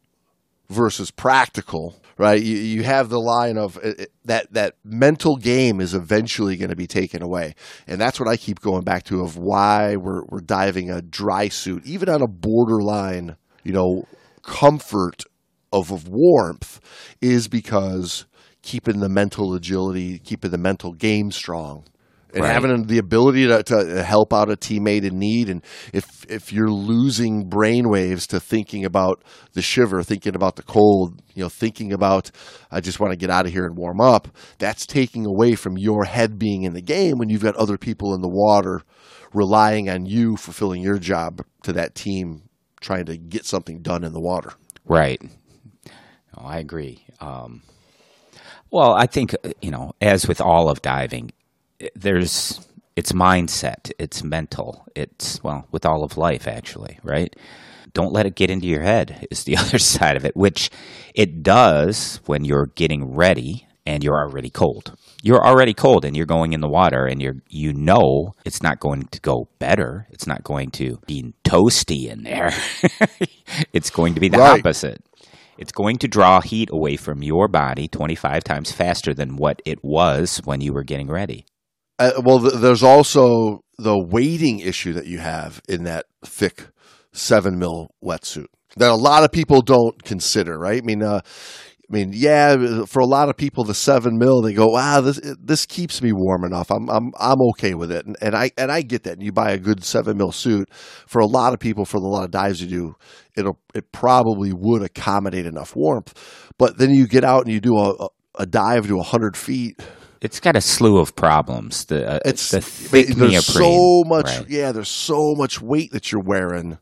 [0.69, 1.97] versus practical.
[2.17, 6.57] Right, you, you have the line of uh, uh, that that mental game is eventually
[6.57, 7.55] going to be taken away,
[7.89, 11.49] and that's what I keep going back to of why we're we're diving a dry
[11.49, 14.07] suit, even on a borderline, you know,
[14.43, 15.25] comfort
[15.73, 16.79] of, of warmth,
[17.21, 18.27] is because
[18.63, 21.85] keeping the mental agility, keeping the mental game strong,
[22.33, 22.53] and Right.
[22.53, 25.49] having the ability to, to help out a teammate in need.
[25.49, 30.63] And if if you're losing brain waves to thinking about the shiver, thinking about the
[30.63, 32.31] cold, you know, thinking about
[32.71, 35.77] I just want to get out of here and warm up, that's taking away from
[35.77, 38.83] your head being in the game when you've got other people in the water
[39.33, 42.43] relying on you fulfilling your job to that team
[42.81, 44.53] trying to get something done in the water.
[44.87, 45.21] Right.
[46.37, 47.05] Oh, I agree.
[47.21, 47.63] Um,
[48.71, 51.33] well, I think uh, you know, as with all of diving,
[51.95, 52.61] there's
[52.97, 57.35] it's mindset, it's mental, it's well, with all of life actually, right?
[57.93, 60.71] Don't let it get into your head is the other side of it, which
[61.15, 64.97] it does when you're getting ready and you're already cold.
[65.23, 68.81] You're already cold and you're going in the water and you're you know it's not
[68.81, 70.07] going to go better.
[70.11, 72.53] It's not going to be toasty in there.
[73.73, 74.61] it's going to be the Right.
[74.61, 75.03] opposite.
[75.61, 79.79] It's going to draw heat away from your body 25 times faster than what it
[79.85, 81.45] was when you were getting ready.
[81.99, 86.69] Uh, well, th- there's also the weighting issue that you have in that thick
[87.13, 88.47] seven mil wetsuit
[88.77, 90.83] that a lot of people don't consider, right?
[90.83, 91.21] I mean, uh,
[91.91, 95.19] I mean, yeah, for a lot of people, the seven mil, they go, "Wow, this
[95.41, 96.71] this keeps me warm enough.
[96.71, 99.15] I'm I'm I'm okay with it." And, and I and I get that.
[99.15, 100.69] And you buy a good seven mil suit
[101.09, 102.95] for a lot of people, for a lot of dives you do,
[103.37, 106.15] it'll it probably would accommodate enough warmth.
[106.59, 109.81] But then you get out and you do a a, dive to hundred feet.
[110.21, 111.87] It's got a slew of problems.
[111.87, 113.43] The uh, It's the thick there's neoprene.
[113.43, 114.49] so much, Right.
[114.49, 114.71] yeah.
[114.71, 116.79] There's so much weight that you're wearing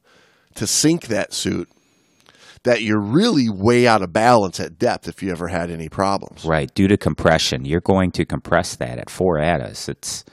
[0.56, 1.68] to sink that suit
[2.68, 6.44] that you're really way out of balance at depth if you ever had any problems.
[6.44, 9.88] Right, due to compression, you're going to compress that at four atas.
[9.88, 10.24] It's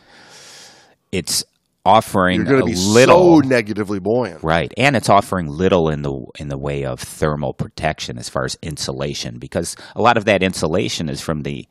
[1.12, 1.44] it's
[1.86, 4.44] offering You're going a to be little so negatively buoyant.
[4.44, 8.44] right, and it's offering little in the in the way of thermal protection as far
[8.44, 11.68] as insulation, because a lot of that insulation is from the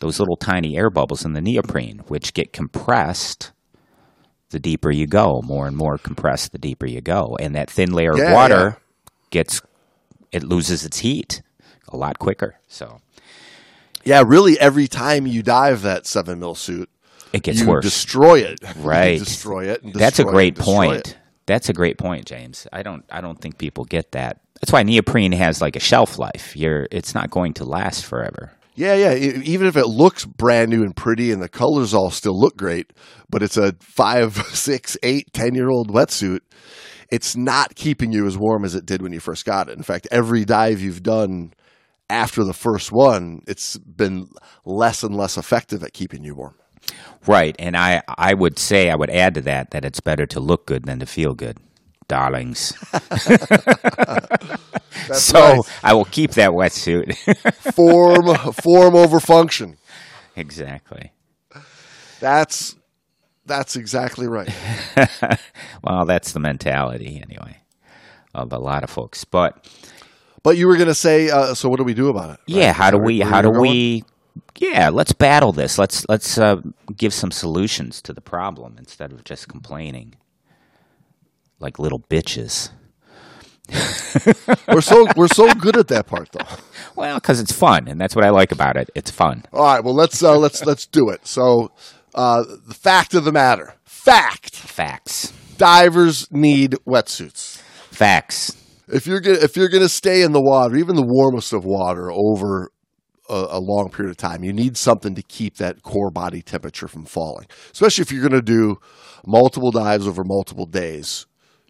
[0.00, 3.52] those little tiny air bubbles in the neoprene, which get compressed
[4.50, 7.92] the deeper you go, more and more compressed the deeper you go, and that thin
[7.92, 8.72] layer Yeah, of water yeah.
[9.30, 9.60] gets
[10.32, 11.42] it loses its heat
[11.88, 12.56] a lot quicker.
[12.68, 13.00] So
[14.04, 14.58] Yeah, really.
[14.58, 16.88] Every time you dive that seven mil suit,
[17.32, 17.84] it gets you worse.
[17.84, 18.60] destroy it.
[18.76, 19.18] You Right.
[19.18, 19.82] destroy it.
[19.82, 21.08] and That's a great point.
[21.08, 21.16] it.
[21.46, 22.66] That's a great point, James.
[22.72, 24.40] I don't I don't think people get that.
[24.60, 26.56] That's why neoprene has like a shelf life.
[26.56, 28.52] You're it's not going to last forever.
[28.74, 29.14] Yeah, yeah.
[29.14, 32.92] Even if it looks brand new and pretty and the colors all still look great,
[33.28, 36.40] but it's a five, six, eight, ten year old wetsuit,
[37.10, 39.76] it's not keeping you as warm as it did when you first got it.
[39.76, 41.52] In fact, every dive you've done
[42.10, 44.28] after the first one, it's been
[44.64, 46.54] less and less effective at keeping you warm.
[47.26, 47.54] Right.
[47.58, 50.66] And I I would say I would add to that that it's better to look
[50.66, 51.58] good than to feel good.
[52.08, 52.72] Darlings.
[55.14, 55.60] So right.
[55.82, 57.14] I will keep that wetsuit.
[57.74, 59.78] form, form over function.
[60.36, 61.12] exactly.
[62.20, 62.76] That's
[63.48, 64.48] that's exactly right.
[65.82, 67.58] Well, that's the mentality anyway
[68.34, 69.24] of a lot of folks.
[69.24, 69.66] But
[70.42, 72.40] But you were going to say, uh, so what do we do about it?
[72.46, 72.76] Yeah, right?
[72.76, 73.60] how do we where how do going?
[73.60, 74.04] we
[74.58, 75.78] yeah, let's battle this.
[75.78, 76.56] Let's let's uh,
[76.96, 80.14] give some solutions to the problem instead of just complaining
[81.60, 82.70] like little bitches.
[84.72, 86.46] We're so we're so good at that part, though.
[86.96, 88.88] Well, cuz it's fun and that's what I like about it.
[88.94, 89.44] It's fun.
[89.52, 91.26] All right, well let's uh, let's let's do it.
[91.26, 91.70] So,
[92.18, 95.32] uh, the fact of the matter, fact: Facts.
[95.56, 97.58] divers need wetsuits.
[97.92, 98.56] Facts.
[98.88, 102.10] If you're gonna if you're gonna stay in the water, even the warmest of water,
[102.10, 102.72] over
[103.30, 106.88] a, a long period of time, you need something to keep that core body temperature
[106.88, 107.46] from falling.
[107.70, 108.78] Especially if you're gonna do
[109.24, 111.26] multiple dives over multiple days,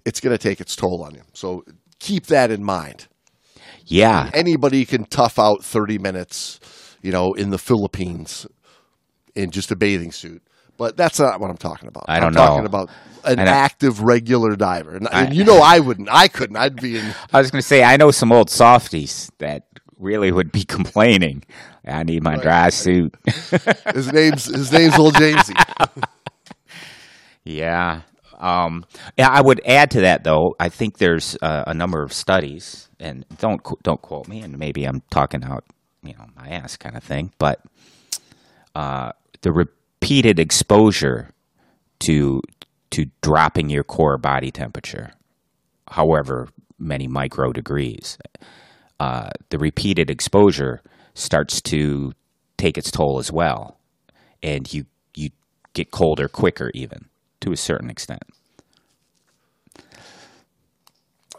[0.07, 1.23] it's gonna take its toll on you.
[1.35, 1.65] So
[1.99, 3.07] keep that in mind.
[3.85, 4.31] Yeah.
[4.33, 6.61] anybody can tough out 30 minutes,
[7.03, 8.47] you know, in the Philippines
[9.35, 10.43] in just a bathing suit.
[10.77, 12.05] But that's not what I'm talking about.
[12.09, 12.47] I don't I'm know.
[12.47, 12.91] talking about
[13.25, 14.95] an I active, regular diver.
[14.95, 16.09] And, and you know, I wouldn't.
[16.11, 16.57] I couldn't.
[16.57, 17.15] I'd be in.
[17.33, 19.65] I was going to say I know some old softies that
[19.99, 21.45] really would be complaining.
[21.85, 23.15] I need my dry suit.
[23.95, 25.55] His name's his name's Old Jamesy.
[27.45, 28.03] yeah.
[28.39, 28.85] Um,
[29.17, 30.55] yeah, I would add to that though.
[30.61, 34.85] I think there's uh, a number of studies, and don't don't quote me, and maybe
[34.85, 35.65] I'm talking out,
[36.03, 37.33] you know, my ass kind of thing.
[37.39, 37.61] But
[38.79, 39.11] uh,
[39.41, 41.31] the repeated exposure
[41.99, 42.41] to
[42.91, 45.11] to dropping your core body temperature,
[45.89, 48.19] however many micro degrees,
[49.01, 50.81] uh, the repeated exposure
[51.15, 52.13] starts to
[52.57, 53.81] take its toll as well,
[54.45, 55.31] and you you
[55.73, 57.07] get colder quicker even
[57.41, 58.23] to a certain extent.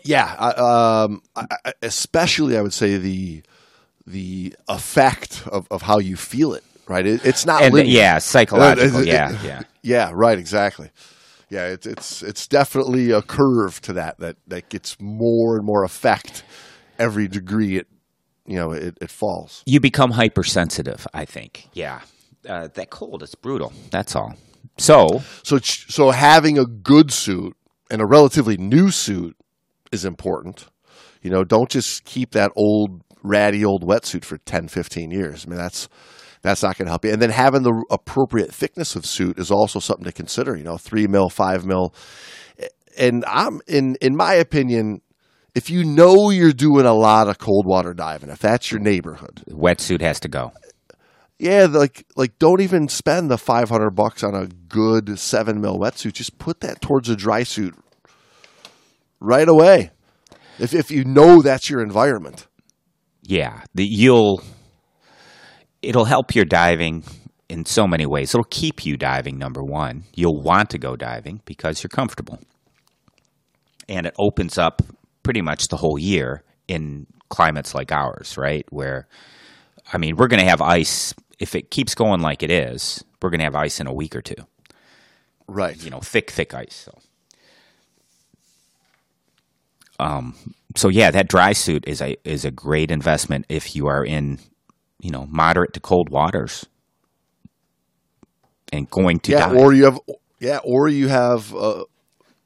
[0.04, 1.22] Yeah, um,
[1.82, 3.44] especially I would say the
[4.06, 6.66] the effect of, of how you feel it.
[6.90, 7.94] Right, it, it's not And linear.
[7.94, 8.98] yeah, psychological.
[8.98, 9.62] Uh, it- yeah, it- yeah.
[9.84, 10.90] yeah, right, exactly.
[11.50, 15.84] Yeah, it's it's it's definitely a curve to that that that gets more and more
[15.84, 16.44] effect
[17.00, 17.88] every degree it
[18.46, 19.64] you know it, it falls.
[19.66, 21.08] You become hypersensitive.
[21.14, 21.70] I think.
[21.74, 22.02] Yeah,
[22.48, 23.72] uh, that cold is brutal.
[23.92, 24.36] That's all.
[24.78, 27.56] So So so having a good suit
[27.92, 29.36] and a relatively new suit
[29.92, 30.68] is important.
[31.24, 35.46] You know, don't just keep that old ratty old wetsuit for 10, 15 years.
[35.46, 35.90] I mean, that's
[36.42, 37.12] that's not going to help you.
[37.12, 40.56] And then having the appropriate thickness of suit is also something to consider.
[40.56, 41.94] You know, three mil, five mil,
[42.98, 45.02] and I'm in in my opinion.
[45.56, 49.44] If you know you're doing a lot of cold water diving, if that's your neighborhood,
[49.50, 50.54] wetsuit has to go.
[51.40, 55.80] yeah, like like don't even spend the five hundred bucks on a good seven mil
[55.80, 56.14] wetsuit.
[56.14, 57.76] Just put that towards a dry suit
[59.20, 59.92] right away.
[60.60, 62.48] If if you know that's your environment.
[63.24, 64.42] Yeah, the, you'll.
[65.82, 67.04] It'll help your diving
[67.48, 68.34] in so many ways.
[68.34, 69.38] It'll keep you diving.
[69.38, 72.40] Number one, you'll want to go diving because you're comfortable,
[73.88, 74.82] and it opens up
[75.24, 78.66] pretty much the whole year in climates like ours, right?
[78.72, 79.08] Where,
[79.94, 83.04] I mean, we're going to have ice if it keeps going like it is.
[83.22, 84.36] We're going to have ice in a week or two.
[85.48, 85.82] Right.
[85.84, 86.86] you know, thick, thick ice.
[86.86, 86.98] So,
[90.00, 90.36] um,
[90.76, 94.40] so yeah, that dry suit is a is a great investment if you are in,
[95.00, 96.66] you know, moderate to cold waters,
[98.72, 99.58] and going to yeah, dive.
[99.58, 100.00] or you have
[100.40, 101.84] yeah, or you have a,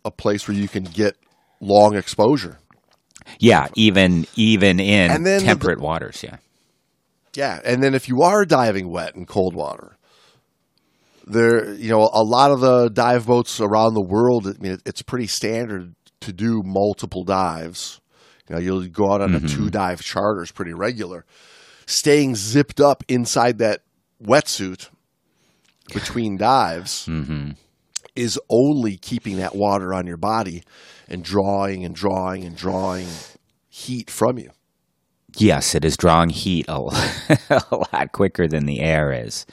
[0.05, 1.15] a place where you can get
[1.59, 2.59] long exposure.
[3.39, 6.23] yeah, even even in And then the- temperate waters.
[6.23, 6.37] Yeah,
[7.35, 9.97] Yeah, and then if you are diving wet in cold water,
[11.25, 14.47] there, you know, a lot of the dive boats around the world.
[14.47, 18.01] I mean, it's pretty standard to do multiple dives.
[18.49, 19.47] You know, you'll go out on a mm-hmm.
[19.47, 21.25] two dive charters pretty regular.
[21.85, 23.81] Staying zipped up inside that
[24.21, 24.89] wetsuit
[25.93, 27.51] between dives mm-hmm.
[28.15, 30.63] is only keeping that water on your body
[31.07, 33.07] and drawing and drawing and drawing
[33.69, 34.51] heat from you.
[35.37, 36.75] yes, it is drawing heat a,
[37.49, 39.45] a lot quicker than the air is,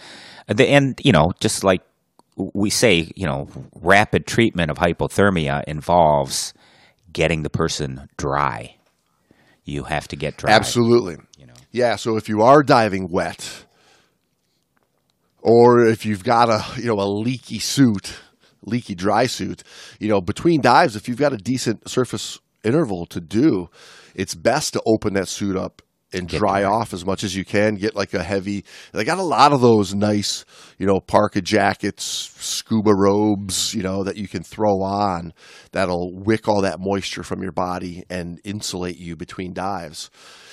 [0.49, 1.83] and you know, just like
[2.55, 3.49] we say, you know,
[3.81, 6.55] rapid treatment of hypothermia involves
[7.13, 8.77] getting the person dry.
[9.65, 10.51] You have to get dry.
[10.53, 11.17] Absolutely.
[11.73, 13.65] Yeah, so if you are diving wet,
[15.41, 18.19] or if you've got a you know a leaky suit,
[18.63, 19.63] leaky dry suit,
[20.01, 23.71] you know between dives, if you've got a decent surface interval to do,
[24.15, 25.81] it's best to open that suit up
[26.13, 27.75] and dry off as much as you can.
[27.75, 28.65] Get like a heavy.
[28.93, 30.45] They got a lot of those nice,
[30.79, 32.05] you know, parka jackets,
[32.39, 35.33] scuba robes, you know, that you can throw on
[35.73, 40.11] that'll wick all that moisture from your body and insulate you between dives.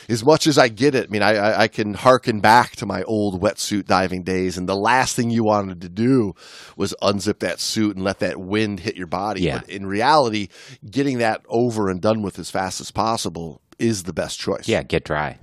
[0.09, 3.03] As much as I get it, I mean, I, I, can harken back to my
[3.03, 6.31] old wetsuit diving days, and the last thing you wanted to do
[6.77, 9.41] was unzip that suit and let that wind hit your body.
[9.41, 9.59] Yeah.
[9.59, 10.47] But in reality,
[10.89, 14.67] getting that over and done with as fast as possible is the best choice.
[14.67, 15.39] Yeah, get dry.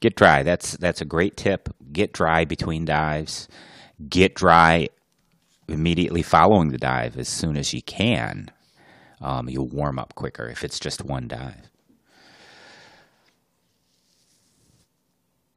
[0.00, 0.42] Get dry.
[0.42, 1.68] That's that's a great tip.
[1.92, 3.48] Get dry between dives.
[4.08, 4.88] Get dry
[5.68, 8.50] immediately following the dive as soon as you can.
[9.20, 11.70] Um, you'll warm up quicker if it's just one dive.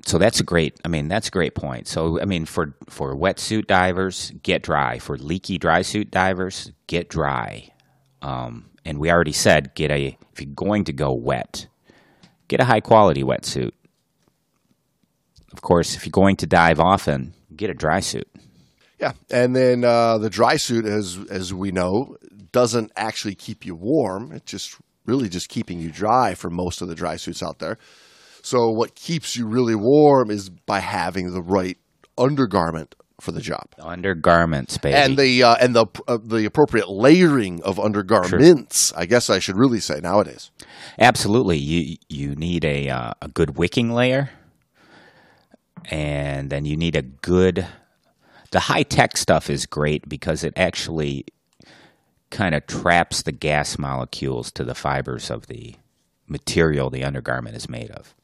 [0.06, 0.78] So that's a great.
[0.84, 1.88] I mean, that's a great point.
[1.88, 5.00] So I mean, for for wetsuit divers, get dry.
[5.00, 7.70] For leaky dry suit divers, get dry.
[8.22, 11.68] Um, and we already said, get a if you're going to go wet,
[12.50, 13.72] get a high quality wetsuit.
[15.54, 18.28] Of course, if you're going to dive often, get a dry suit.
[19.00, 22.16] Yeah, and then uh, the dry suit, as as we know,
[22.52, 24.32] doesn't actually keep you warm.
[24.32, 24.76] It's just
[25.06, 27.78] really just keeping you dry for most of the dry suits out there.
[28.42, 31.78] So what keeps you really warm is by having the right
[32.18, 34.96] undergarment for the job, Undergarments, baby.
[34.96, 38.92] and the uh, and the uh, the appropriate layering of undergarments.
[38.98, 40.52] I guess I should really say nowadays.
[41.00, 44.30] Absolutely, you you need a uh, a good wicking layer,
[45.90, 47.66] and then you need a good.
[48.52, 51.26] The high tech stuff is great because it actually
[52.30, 55.76] kind of traps the gas molecules to the fibers of the
[56.28, 58.16] material the undergarment is made of.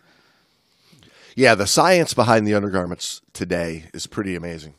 [1.36, 4.74] Yeah, the science behind the undergarments today is pretty amazing.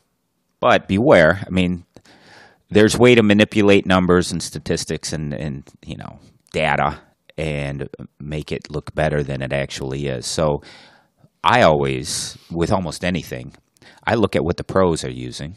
[0.58, 1.84] But beware, I mean,
[2.70, 6.18] there's way to manipulate numbers and statistics and, and you know
[6.52, 7.00] data
[7.38, 10.26] and make it look better than it actually is.
[10.26, 10.62] So
[11.42, 13.54] I always, with almost anything,
[14.06, 15.54] I look at what the pros are using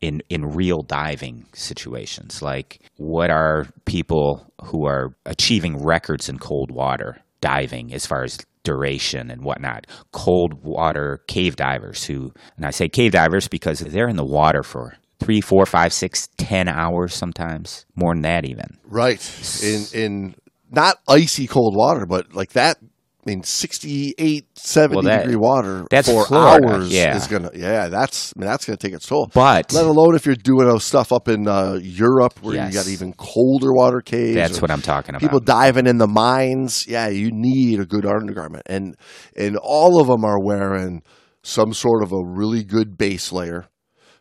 [0.00, 2.42] in in real diving situations.
[2.42, 8.38] Like what are people who are achieving records in cold water diving as far as
[8.62, 9.86] duration and whatnot.
[10.12, 14.62] Cold water cave divers who, and I say cave divers because they're in the water
[14.62, 18.78] for three, four, five, six, ten hours sometimes, more than that even.
[18.84, 19.20] Right.
[19.62, 20.34] In in
[20.70, 22.78] not icy cold water, but like that.
[23.26, 27.14] I mean, 68, 70 Well, that- degree water that's for Florida, hours yeah.
[27.16, 27.50] is gonna.
[27.54, 29.30] Yeah, that's I mean, that's gonna take its toll.
[29.34, 32.72] But Let alone if you're doing stuff up in uh, Europe where Yes.
[32.72, 34.34] you got even colder water caves.
[34.36, 35.20] that's what I'm talking about.
[35.20, 36.86] people diving in the mines.
[36.88, 38.96] Yeah, you need a good undergarment, and
[39.36, 41.02] and all of them are wearing
[41.42, 43.66] some sort of a really good base layer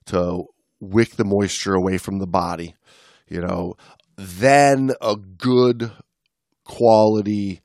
[0.07, 0.43] to
[0.81, 2.75] wick the moisture away from the body.
[3.29, 3.75] You know,
[4.17, 5.91] then a good
[6.65, 7.61] quality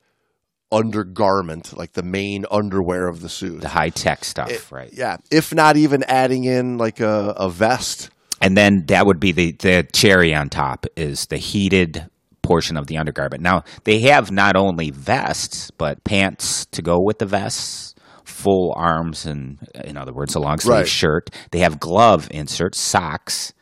[0.71, 3.61] undergarment, like the main underwear of the suit.
[3.61, 4.89] the high tech stuff, right?
[4.93, 8.09] Yeah, if not even adding in like a, a vest.
[8.41, 12.09] And then that would be the, the cherry on top is the heated
[12.41, 13.41] portion of the undergarment.
[13.41, 19.25] Now, they have not only vests, but pants to go with the vests, full arms,
[19.25, 20.87] and in other words, a long sleeve Right.
[20.87, 21.29] shirt.
[21.51, 23.53] They have glove inserts, socks,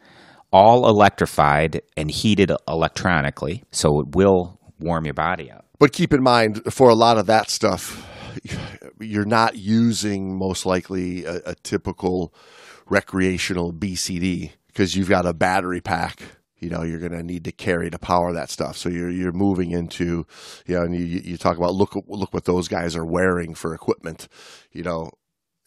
[0.51, 5.62] all electrified and heated electronically, so it will warm your body up.
[5.84, 8.07] But keep in mind, for a lot of that stuff,
[9.01, 12.34] you're not using most likely a, a typical
[12.86, 16.21] recreational BCD because you've got a battery pack.
[16.57, 18.77] You know, you're going to need to carry to power that stuff.
[18.77, 20.25] So you're you're moving into,
[20.65, 23.75] you know, and you you talk about look look what those guys are wearing for
[23.75, 24.29] equipment.
[24.71, 25.11] You know,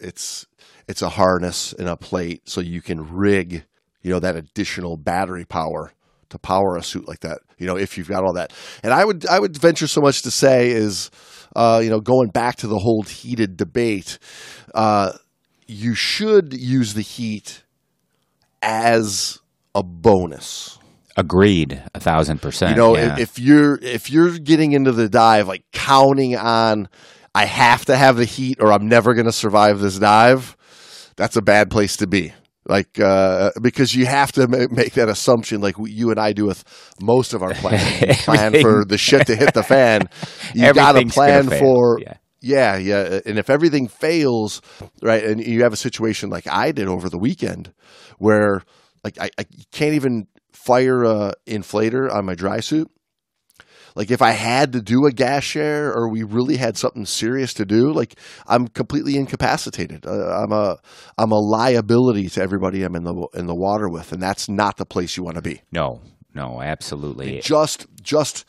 [0.01, 0.47] it's
[0.89, 3.67] it's a harness and a plate, so you can rig,
[4.01, 5.93] you know, that additional battery power
[6.31, 7.39] to power a suit like that.
[7.59, 8.53] You know, if you've got all that,
[8.83, 11.11] and I would I would venture so much to say is,
[11.55, 14.19] uh, you know, going back to the whole heated debate,
[14.75, 15.13] uh,
[15.67, 17.63] you should use the heat
[18.63, 19.41] as
[19.75, 20.79] a bonus.
[21.17, 22.73] Agreed, a thousand percent.
[22.73, 23.15] You know, yeah.
[23.15, 26.89] if, if you're if you're getting into the dive like counting on
[27.35, 30.57] I have to have the heat or I'm never going to survive this dive,
[31.17, 32.33] that's a bad place to be.
[32.69, 36.65] Like uh, because you have to make that assumption, like you and I do with
[37.01, 38.25] most of our plans.
[38.25, 40.09] Plan for the shit to hit the fan.
[40.55, 42.15] You got to plan for yeah.
[42.41, 43.21] yeah, yeah.
[43.27, 44.63] And if everything fails,
[45.03, 47.73] right, and you have a situation like I did over the weekend
[48.19, 48.63] where
[49.05, 52.91] like I, I can't even fire a inflator on my dry suit.
[53.97, 57.55] Like if I had to do a gas share or we really had something serious
[57.55, 58.15] to do, like
[58.47, 60.07] I'm completely incapacitated.
[60.07, 60.77] Uh, I'm a
[61.17, 64.77] I'm a liability to everybody I'm in the in the water with, and that's not
[64.77, 66.03] the place you want to be no,
[66.35, 67.41] no, absolutely.
[67.41, 68.45] just just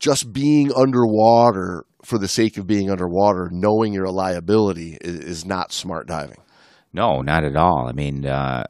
[0.00, 5.44] just being underwater for the sake of being underwater, knowing you're a liability is, is
[5.46, 6.38] not smart diving.
[6.92, 7.86] No, not at all.
[7.88, 8.64] I mean, uh,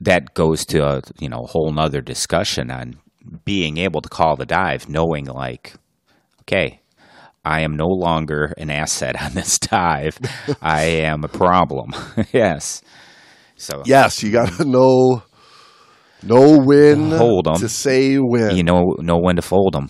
[0.00, 2.98] that goes to a you know whole nother discussion on
[3.44, 5.74] being able to call the dive, knowing like,
[6.42, 6.80] okay,
[7.44, 10.18] I am no longer an asset on this dive.
[10.60, 11.92] I am a problem.
[12.32, 12.82] yes.
[13.56, 15.22] So Yes, you got to know
[16.22, 17.56] know when Hold 'em.
[17.56, 18.56] to say when.
[18.56, 19.88] you know know when to fold them.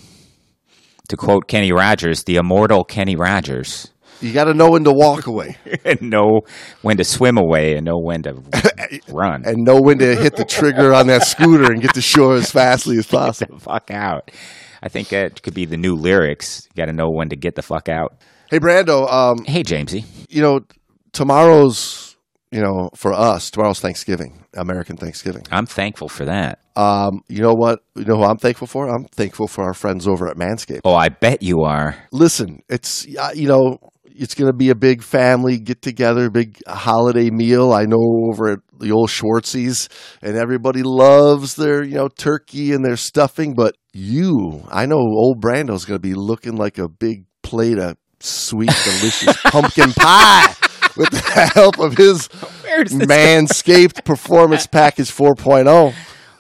[1.09, 3.91] To quote Kenny Rogers, the immortal Kenny Rogers,
[4.23, 6.43] You got to know when to walk away and know
[6.83, 8.35] when to swim away and know when to
[9.09, 9.43] run.
[9.45, 12.51] and know when to hit the trigger on that scooter and get to shore as
[12.51, 13.59] fastly as possible.
[13.59, 14.31] fuck out.
[14.83, 16.67] I think that could be the new lyrics.
[16.75, 18.15] You got to know when to get the fuck out.
[18.51, 20.05] Hey Brando, um, Hey, Jamesy.
[20.29, 20.61] you know
[21.13, 22.17] tomorrow's
[22.51, 25.45] you know for us tomorrow's Thanksgiving, American Thanksgiving.
[25.51, 26.59] I'm thankful for that.
[26.77, 27.81] Um, you know what?
[27.95, 28.89] You know who I'm thankful for?
[28.89, 30.81] I'm thankful for our friends over at Manscaped.
[30.85, 31.97] Oh, I bet you are.
[32.13, 33.79] listen, it's uh, you know,
[34.17, 37.73] it's going to be a big family get together, big holiday meal.
[37.73, 39.89] I know over at the old Schwartzies,
[40.23, 43.55] and everybody loves their you know turkey and their stuffing.
[43.55, 47.97] But you, I know, old Brando's going to be looking like a big plate of
[48.21, 50.55] sweet, delicious pumpkin pie
[50.97, 55.35] with the help of his Manscaped Performance Package oh.
[55.35, 55.95] 4.0.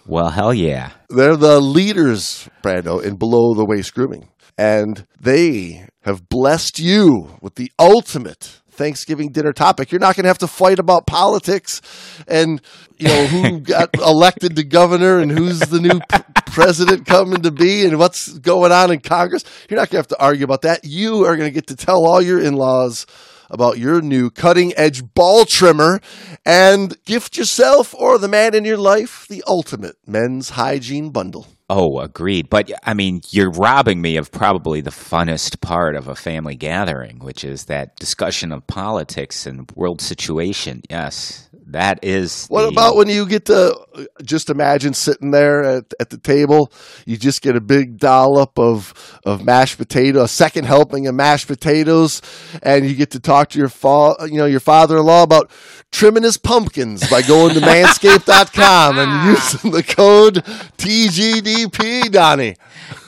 [0.06, 0.90] Well, hell yeah.
[1.08, 4.28] They're the leaders, Brando, in below the waist grooming.
[4.59, 9.92] And they have blessed you with the ultimate Thanksgiving dinner topic.
[9.92, 11.82] You're not going to have to fight about politics
[12.26, 12.61] and,
[12.98, 17.50] you know, who got elected to governor and who's the new p- president coming to
[17.50, 19.44] be and what's going on in Congress.
[19.68, 20.84] You're not going to have to argue about that.
[20.84, 23.07] You are going to get to tell all your in laws
[23.50, 26.00] about your new cutting edge ball trimmer
[26.46, 31.46] and gift yourself or the man in your life the ultimate men's hygiene bundle.
[31.74, 32.50] Oh, agreed.
[32.50, 37.18] But I mean, you're robbing me of probably the funnest part of a family gathering,
[37.20, 40.82] which is that discussion of politics and world situation.
[40.90, 42.46] Yes, that is.
[42.48, 43.76] What the- about when you get to
[44.22, 46.72] just imagine sitting there at, at the table?
[47.04, 51.48] You just get a big dollop of of mashed potato, a second helping of mashed
[51.48, 52.22] potatoes,
[52.62, 55.50] and you get to talk to your fa- you know your father in law about
[55.90, 60.36] trimming his pumpkins by going to manscaped.com and using the code
[60.78, 62.56] TGDP, Donnie.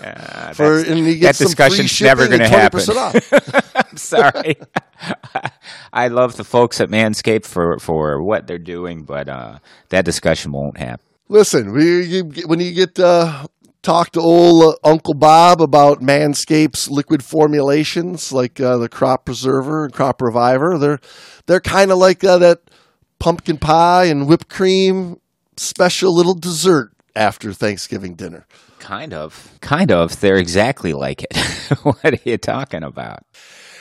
[0.03, 2.99] Uh, For and you get that some discussion's never going to 20% happen.
[2.99, 3.73] off.
[3.91, 4.57] I'm sorry.
[5.93, 9.59] I love the folks at Manscaped for, for what they're doing, but uh,
[9.91, 11.05] that discussion won't happen.
[11.29, 13.47] Listen, when you get uh,
[13.85, 19.85] talk to old uh, Uncle Bob about Manscaped's liquid formulations, like uh, the Crop Preserver
[19.85, 20.99] and Crop Reviver, they're
[21.47, 22.61] they're kind of like uh, that
[23.19, 25.21] pumpkin pie and whipped cream
[25.57, 28.47] special little dessert after Thanksgiving dinner.
[28.85, 29.59] Kind of.
[29.63, 30.21] Kind of.
[30.21, 31.35] They're exactly like it.
[31.85, 33.25] what are you talking about?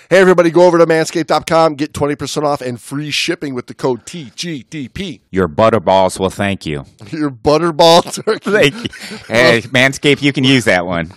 [0.10, 4.06] Hey, everybody, go over to manscaped.com, get 20% off and free shipping with the code
[4.06, 5.20] TGDP.
[5.30, 6.86] Your butterballs will thank you.
[7.10, 8.49] Your butterball turkey.
[8.49, 9.18] Thank you.
[9.28, 11.12] Hey, Manscaped, you can use that one.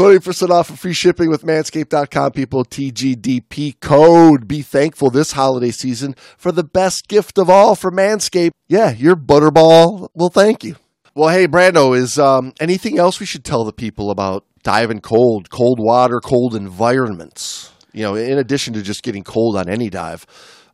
[0.00, 2.64] 20% off and free shipping with manscaped.com, people.
[2.64, 4.48] TGDP code.
[4.48, 8.52] Be thankful this holiday season for the best gift of all for Manscaped.
[8.66, 10.76] Yeah, your butterball will thank you.
[11.14, 15.50] Well, hey, Brando, is um, anything else we should tell the people about diving cold,
[15.50, 17.70] cold water, cold environments?
[17.92, 20.24] You know, in addition to just getting cold on any dive,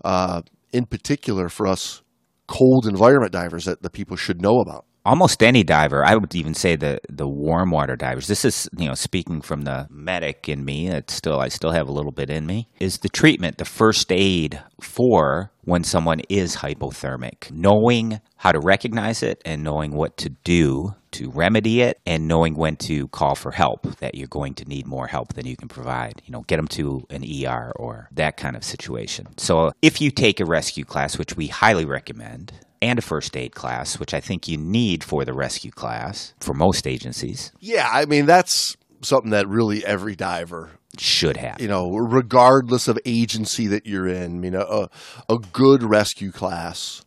[0.05, 2.01] uh, in particular for us
[2.47, 4.85] cold environment divers that the people should know about.
[5.07, 8.87] Almost any diver i would even say the the warm water divers this is you
[8.87, 12.29] know speaking from the medic in me it's still i still have a little bit
[12.29, 17.51] in me is the treatment the first aid for when someone is hypothermic.
[17.51, 22.55] Knowing how to recognize it and knowing what to do to remedy it and knowing
[22.55, 25.69] when to call for help that you're going to need more help than you can
[25.69, 26.21] provide.
[26.25, 29.27] You know get them to an ER or that kind of situation.
[29.39, 32.53] So if you take a rescue class which we highly recommend
[32.83, 36.53] and a first aid class, which I think you need for the rescue class for
[36.53, 40.71] most agencies, Yeah, I mean, that's something that really every diver
[41.01, 41.61] should have.
[41.61, 44.89] you know, regardless of agency that you're in, you know,
[45.29, 47.05] a, a good rescue class,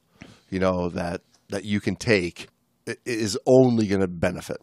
[0.50, 2.48] you know, that that you can take
[3.06, 4.58] is only going to benefit.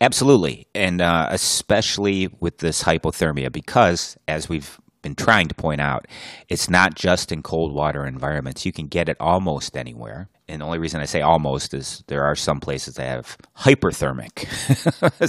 [0.00, 0.66] Absolutely.
[0.74, 6.06] And uh, especially with this hypothermia, because as we've been trying to point out,
[6.48, 8.64] it's not just in cold water environments.
[8.64, 10.28] You can get it almost anywhere.
[10.48, 14.48] And the only reason I say almost is there are some places that have hyperthermic.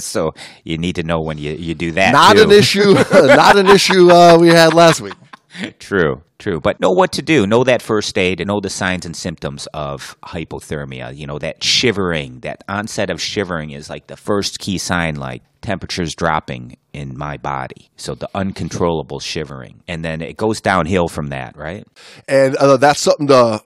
[0.00, 0.32] so
[0.64, 2.12] you need to know when you, you do that.
[2.12, 2.44] Not too.
[2.44, 2.94] an issue.
[3.12, 5.14] not an issue uh, we had last week.
[5.78, 6.60] True, true.
[6.60, 7.46] But know what to do.
[7.46, 11.14] Know that first aid and know the signs and symptoms of hypothermia.
[11.14, 15.42] You know, that shivering, that onset of shivering is like the first key sign, like
[15.60, 17.90] temperatures dropping in my body.
[17.96, 19.82] So the uncontrollable shivering.
[19.88, 21.86] And then it goes downhill from that, right?
[22.28, 23.60] And uh, that's something to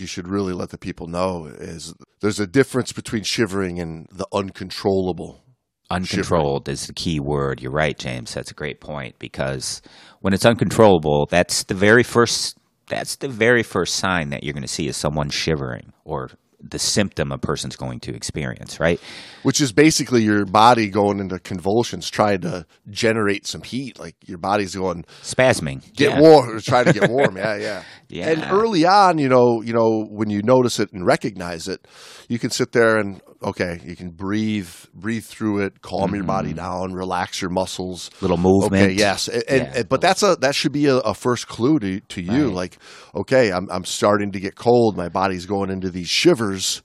[0.00, 4.26] you should really let the people know is there's a difference between shivering and the
[4.32, 5.42] uncontrollable.
[5.90, 7.62] Uncontrolled is the key word.
[7.62, 8.34] You're right, James.
[8.34, 9.82] That's a great point because
[10.20, 14.62] when it's uncontrollable, that's the very first that's the very first sign that you're going
[14.62, 16.30] to see is someone shivering or
[16.60, 19.00] the symptom a person's going to experience, right?
[19.42, 23.96] which is basically your body going into convulsions, trying to generate some heat.
[23.98, 25.82] Like your body's going, Spasming.
[25.94, 26.20] get Yeah.
[26.20, 27.36] warm, try to get warm.
[27.46, 27.82] Yeah, yeah.
[28.08, 28.28] Yeah.
[28.30, 31.86] And early on, you know, you know, when you notice it and recognize it,
[32.28, 36.52] you can sit there and okay, you can breathe, breathe through it, calm your body
[36.52, 38.10] down, relax your muscles.
[38.20, 38.84] Little movement.
[38.84, 42.00] Okay, yes, and, and- but that's a that should be a, a first clue to
[42.00, 42.46] to you.
[42.46, 42.54] Right.
[42.54, 42.78] Like,
[43.14, 44.96] okay, I'm I'm starting to get cold.
[44.96, 46.82] My body's going into these shivers.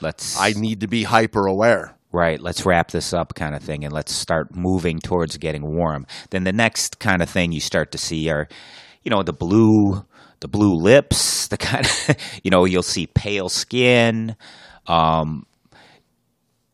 [0.00, 1.94] Let's I need to be hyper aware.
[2.12, 6.06] right, let's wrap this up kind of thing and let's start moving towards getting warm.
[6.30, 8.48] Then the next kind of thing you start to see are
[9.02, 10.04] you know, the blue
[10.40, 14.36] the blue lips, the kind of you know, you'll see pale skin.
[14.86, 15.44] Um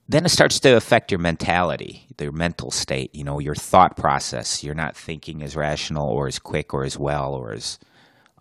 [0.08, 4.62] then it starts to affect your mentality, your mental state, you know, your thought process.
[4.62, 7.78] You're not thinking as rational or as quick or as well or as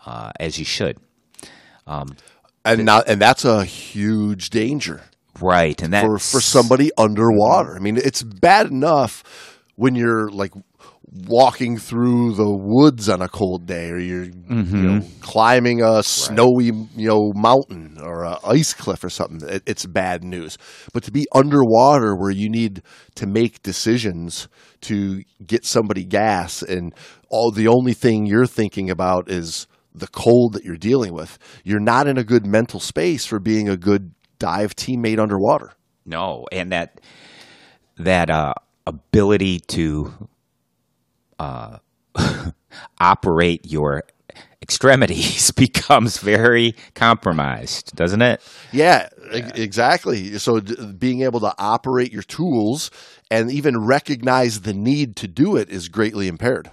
[0.05, 0.97] uh, as you should.
[2.65, 5.01] And now, and that's a huge danger.
[5.41, 7.75] Right, and that for for somebody underwater.
[7.75, 9.23] I mean, it's bad enough
[9.75, 10.53] when you're like
[11.11, 16.65] walking through the woods on a cold day or you're you know, climbing a snowy
[16.65, 20.57] you know mountain or a ice cliff or something it, it's bad news.
[20.93, 22.81] But to be underwater where you need
[23.15, 24.47] to make decisions
[24.81, 26.93] to get somebody gas and
[27.29, 31.79] all the only thing you're thinking about is the cold that you're dealing with you're
[31.79, 35.71] not in a good mental space for being a good dive teammate underwater.
[36.05, 37.01] No, and that
[37.97, 38.53] that uh,
[38.85, 40.29] ability to
[41.39, 41.77] uh,
[42.99, 44.03] operate your
[44.61, 48.41] extremities becomes very compromised, doesn't it?
[48.71, 50.37] Yeah, e- exactly.
[50.39, 52.89] So d- being able to operate your tools
[53.29, 56.71] and even recognize the need to do it is greatly impaired.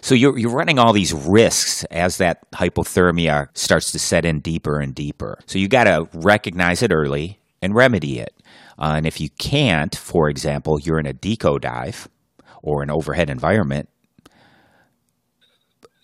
[0.00, 4.80] So you're you're running all these risks as that hypothermia starts to set in deeper
[4.80, 5.38] and deeper.
[5.46, 8.34] So you got to recognize it early and remedy it.
[8.78, 12.08] Uh, and if you can't, for example, you're in a deco dive
[12.64, 13.88] or an overhead environment,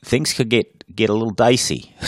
[0.04, 1.94] things could get get a little dicey.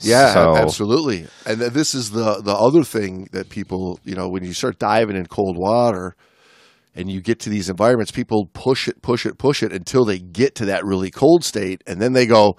[0.00, 1.26] Yeah, So- absolutely.
[1.44, 5.16] And this is the the other thing that people, you know, when you start diving
[5.16, 6.14] in cold water
[6.94, 10.20] and you get to these environments, people push it, push it, push it until they
[10.20, 12.56] get to that really cold state, and then they go,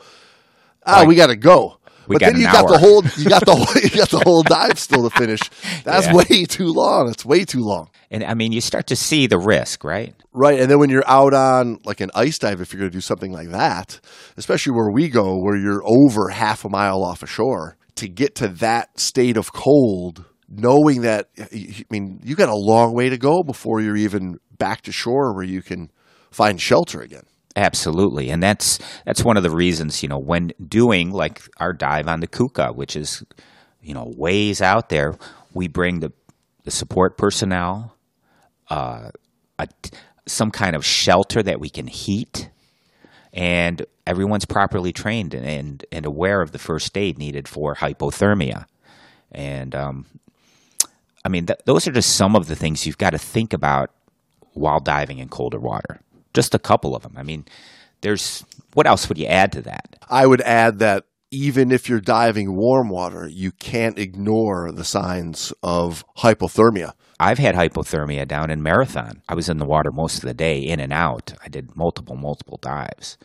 [0.86, 1.79] "Ah, we got to go."
[2.10, 4.20] We but got then you got the whole you got the whole you got the
[4.26, 5.40] whole dive still to finish.
[5.84, 6.16] That's Yeah.
[6.16, 7.10] way too long.
[7.10, 7.90] It's way too long.
[8.12, 10.16] And I mean, you start to see the risk, right?
[10.34, 10.60] Right.
[10.60, 13.02] And then when you're out on like an ice dive, if you're going to do
[13.02, 14.00] something like that,
[14.38, 18.34] especially where we go, where you're over half a mile off of shore, to get
[18.36, 23.18] to that state of cold, knowing that, I mean, you got a long way to
[23.18, 25.92] go before you're even back to shore where you can
[26.32, 27.24] find shelter again.
[27.56, 32.08] Absolutely, and that's that's one of the reasons you know when doing like our dive
[32.08, 33.24] on the Keuka, which is
[33.82, 35.18] you know ways out there,
[35.54, 36.12] we bring the
[36.64, 37.96] the support personnel,
[38.70, 39.10] uh,
[39.58, 39.68] a,
[40.28, 42.52] some kind of shelter that we can heat,
[43.34, 48.66] and everyone's properly trained and and, and aware of the first aid needed for hypothermia,
[49.32, 50.06] and um,
[51.26, 53.90] I mean th- those are just some of the things you've got to think about
[54.54, 56.00] while diving in colder water.
[56.34, 57.14] Just a couple of them.
[57.18, 57.46] I mean,
[58.02, 59.98] there's what else would you add to that?
[60.10, 65.54] I would add that even if you're diving warm water, you can't ignore the signs
[65.62, 66.94] of hypothermia.
[67.20, 69.22] I've had hypothermia down in Marathon.
[69.28, 71.34] I was in the water most of the day, in and out.
[71.44, 73.18] I did multiple, multiple dives.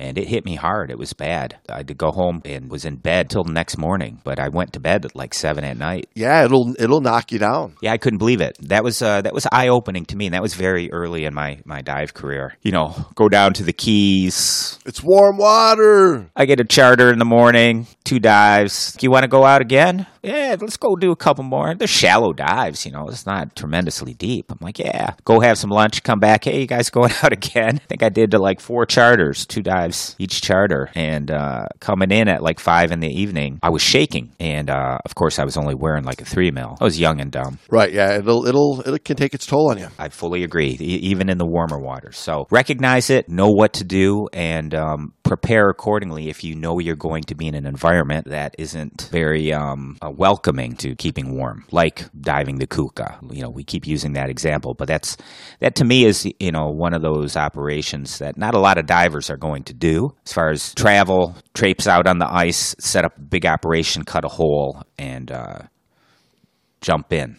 [0.00, 0.90] And it hit me hard.
[0.90, 1.58] It was bad.
[1.68, 4.18] I had to go home and was in bed till the next morning.
[4.24, 6.08] But I went to bed at like seven at night.
[6.14, 7.76] Yeah, it'll it'll knock you down.
[7.82, 8.56] Yeah, I couldn't believe it.
[8.62, 11.34] That was uh, that was eye opening to me, and that was very early in
[11.34, 12.56] my my dive career.
[12.62, 14.78] You know, go down to the Keys.
[14.86, 16.30] It's warm water.
[16.34, 18.92] I get a charter in the morning, two dives.
[18.94, 20.04] Do You want to go out again?
[20.20, 21.76] Yeah, let's go do a couple more.
[21.76, 24.50] They're shallow dives, you know, it's not tremendously deep.
[24.50, 26.44] I'm like, yeah, go have some lunch, come back.
[26.44, 27.76] Hey, you guys going out again?
[27.76, 30.90] I think I did to like four charters, two dives each charter.
[30.96, 34.32] And uh, coming in at like five in the evening, I was shaking.
[34.40, 36.76] And uh, of course, I was only wearing like a three mil.
[36.80, 37.58] I was young and dumb.
[37.70, 37.92] Right.
[37.92, 38.18] Yeah.
[38.18, 39.86] It'll it'll it can take its toll on you.
[40.00, 42.18] I fully agree, e- even in the warmer waters.
[42.18, 46.96] So recognize it, know what to do, and um, prepare accordingly if you know you're
[46.96, 51.64] going to be in an environment that isn't very um, uh, welcoming to keeping warm,
[51.70, 53.16] like diving the Keuka.
[53.32, 55.16] You know, we keep using that example, but that's
[55.60, 58.86] that to me is you know one of those operations that not a lot of
[58.86, 63.04] divers are going to do as far as travel, traipse out on the ice, set
[63.04, 65.60] up a big operation, cut a hole, and uh,
[66.80, 67.36] jump in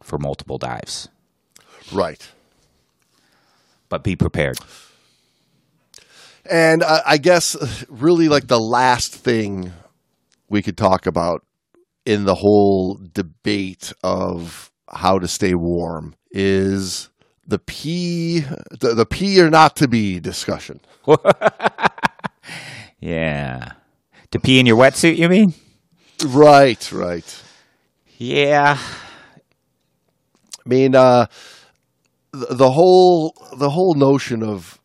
[0.00, 1.08] for multiple dives.
[1.92, 2.24] Right.
[3.88, 4.58] but be prepared.
[6.50, 9.72] And uh, I guess uh, really like the last thing
[10.48, 11.44] we could talk about
[12.04, 17.08] in the whole debate of how to stay warm is
[17.46, 18.40] the pee
[18.70, 20.80] the, the pee or not to be discussion.
[23.04, 23.72] Yeah.
[24.30, 25.52] To pee in your wetsuit, you mean?
[26.24, 27.42] Right, right.
[28.16, 28.78] Yeah.
[30.64, 31.26] I mean, uh,
[32.32, 34.80] the, the whole the whole notion of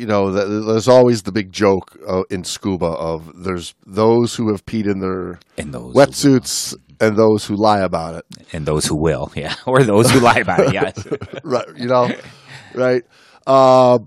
[0.00, 4.50] you know, th there's always the big joke uh, in scuba of there's those who
[4.50, 5.38] have peed in their
[5.98, 8.24] wetsuits and those who lie about it.
[8.54, 9.54] and those who will, yeah.
[9.66, 10.94] Or those who lie about it, yes.
[11.44, 12.08] right you know
[12.74, 13.04] right
[13.46, 13.98] uh,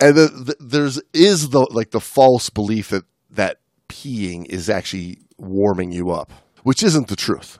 [0.00, 5.18] and the, the, there's is the like the false belief that that peeing is actually
[5.36, 6.32] warming you up
[6.62, 7.58] which isn't the truth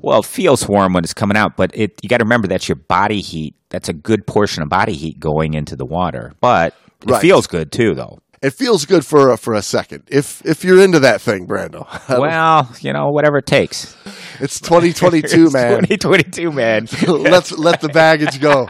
[0.00, 2.68] Well, it feels warm when it's coming out, but it you got to remember that's
[2.68, 3.54] your body heat.
[3.70, 6.32] That's a good portion of body heat going into the water.
[6.40, 7.20] But it Right.
[7.20, 8.18] feels good too, though.
[8.40, 10.04] It feels good for a, for a second.
[10.08, 11.86] If if you're into that thing, Brando.
[12.18, 13.96] Well, you know, whatever it takes.
[14.40, 15.80] It's 2022, It's man.
[15.82, 16.86] 2022, man.
[17.08, 18.68] Let's let the baggage go.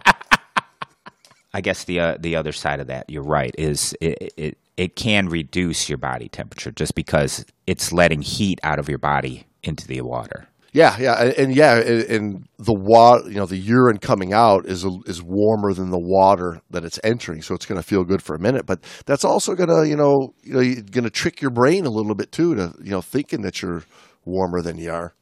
[1.53, 4.97] I guess the uh, the other side of that, you're right, is it, it it
[4.97, 9.87] can reduce your body temperature just because it's letting heat out of your body into
[9.87, 10.47] the water.
[10.79, 14.65] Yeah, yeah, and, and yeah, and, and the water, you know, the urine coming out
[14.65, 18.23] is is warmer than the water that it's entering, so it's going to feel good
[18.23, 18.65] for a minute.
[18.65, 20.61] But that's also going to, you know, you know,
[20.93, 23.83] going to trick your brain a little bit too, to you know, thinking that you're
[24.25, 25.15] warmer than you are.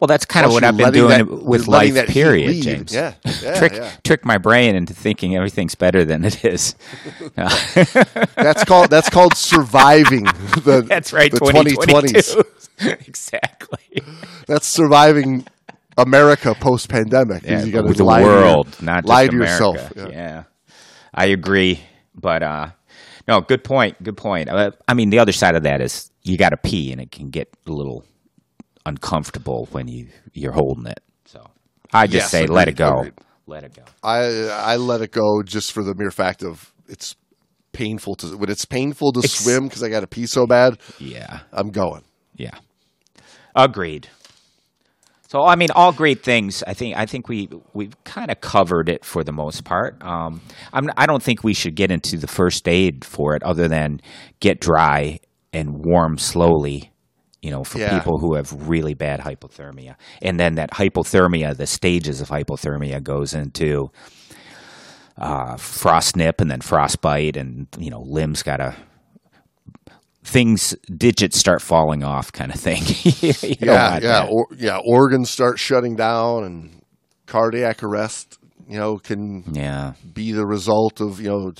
[0.00, 2.06] Well, that's kind of what I've been doing that- with life.
[2.08, 2.62] Period.
[2.62, 2.92] James.
[2.92, 3.90] Yeah, yeah, trick yeah.
[4.02, 6.74] trick my brain into thinking everything's better than it is.
[7.36, 10.24] That's called that's called surviving
[10.64, 11.30] the That's right.
[11.30, 12.42] the 2022.
[13.06, 14.02] exactly.
[14.46, 15.46] That's surviving
[15.96, 17.44] America post pandemic.
[17.44, 19.52] Yeah, you got with to the lie to your- world, not just lie to America.
[19.52, 19.92] yourself.
[19.96, 20.08] Yeah.
[20.08, 20.42] Yeah.
[21.14, 21.80] I agree,
[22.14, 22.70] but uh,
[23.28, 24.02] no, good point.
[24.02, 24.48] Good point.
[24.48, 27.12] Uh, I mean, the other side of that is you got to pee, and it
[27.12, 28.04] can get a little
[28.86, 31.00] uncomfortable when you you're holding it.
[31.26, 31.46] So
[31.92, 32.98] I just Yes, say let it go.
[33.00, 33.14] agreed.
[33.46, 33.82] Let it go.
[34.02, 37.16] I I let it go just for the mere fact of it's
[37.72, 40.78] painful to when it's painful to It's- swim because I got to pee so bad.
[40.98, 41.40] Yeah.
[41.52, 42.02] I'm going.
[42.36, 42.56] Yeah.
[43.54, 44.08] Agreed.
[45.28, 46.62] So I mean, all great things.
[46.66, 50.00] I think I think we we've kind of covered it for the most part.
[50.04, 50.40] Um,
[50.72, 54.00] I'm I don't think we should get into the first aid for it, other than
[54.40, 55.18] get dry
[55.52, 56.92] and warm slowly.
[57.44, 57.98] You know, for Yeah.
[57.98, 63.34] people who have really bad hypothermia, and then that hypothermia, the stages of hypothermia goes
[63.34, 63.90] into
[65.18, 68.74] uh, frost nip and then frostbite, and you know, limbs gotta
[70.24, 72.82] things digits start falling off kind of thing.
[73.22, 74.78] You Yeah, yeah, or, yeah.
[74.82, 76.82] Organs start shutting down, and
[77.26, 78.38] cardiac arrest.
[78.68, 79.92] You know, can yeah.
[80.14, 81.52] be the result of you know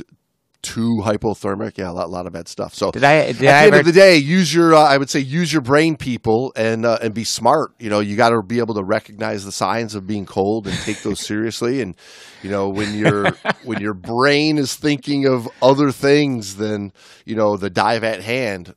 [0.64, 1.78] too hypothermic.
[1.78, 2.74] Yeah, a lot, lot of bad stuff.
[2.74, 3.26] So Did I?
[3.26, 3.80] Did at the I end ever?
[3.80, 6.98] of the day, use your uh, I would say use your brain, people, and uh,
[7.02, 7.72] and be smart.
[7.78, 10.76] You know, you got to be able to recognize the signs of being cold and
[10.80, 11.80] take those seriously.
[11.80, 11.94] And
[12.42, 13.30] you know, when your
[13.64, 16.92] when your brain is thinking of other things than
[17.24, 18.74] you know the dive at hand,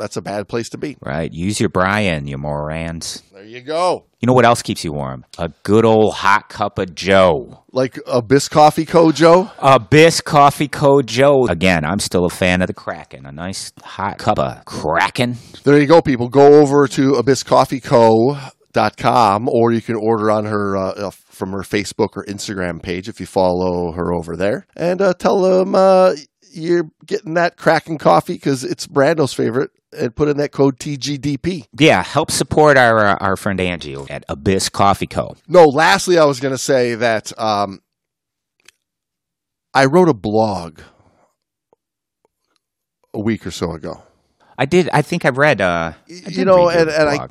[0.00, 0.96] that's a bad place to be.
[1.00, 1.32] right.
[1.32, 3.22] Use your Brian, you morans.
[3.32, 4.06] There you go.
[4.20, 5.24] You know what else keeps you warm?
[5.38, 7.64] A good old hot cup of Joe.
[7.72, 9.12] Like Abyss Coffee Co.
[9.12, 9.50] Joe.
[9.60, 11.02] Abyss Coffee Co.
[11.02, 11.46] Joe.
[11.48, 13.24] Again, I'm still a fan of the Kraken.
[13.26, 15.36] A nice hot cup of Kraken.
[15.64, 16.28] There you go, people.
[16.28, 22.16] Go over to abysscoffeeco.com or you can order on her uh, uh, from her Facebook
[22.16, 24.66] or Instagram page if you follow her over there.
[24.76, 26.14] And uh, tell them uh,
[26.52, 31.66] you're getting that Kraken coffee because it's Brando's favorite and put in that code TGDP.
[31.78, 35.36] Yeah, help support our uh, our friend Angie at Abyss Coffee Co.
[35.48, 37.80] No, lastly, I was going to say that um,
[39.74, 40.80] I wrote a blog
[43.12, 44.02] a week or so ago.
[44.58, 44.88] I did.
[44.92, 45.60] I think I read.
[45.60, 47.28] Uh, I you know, read and, and I.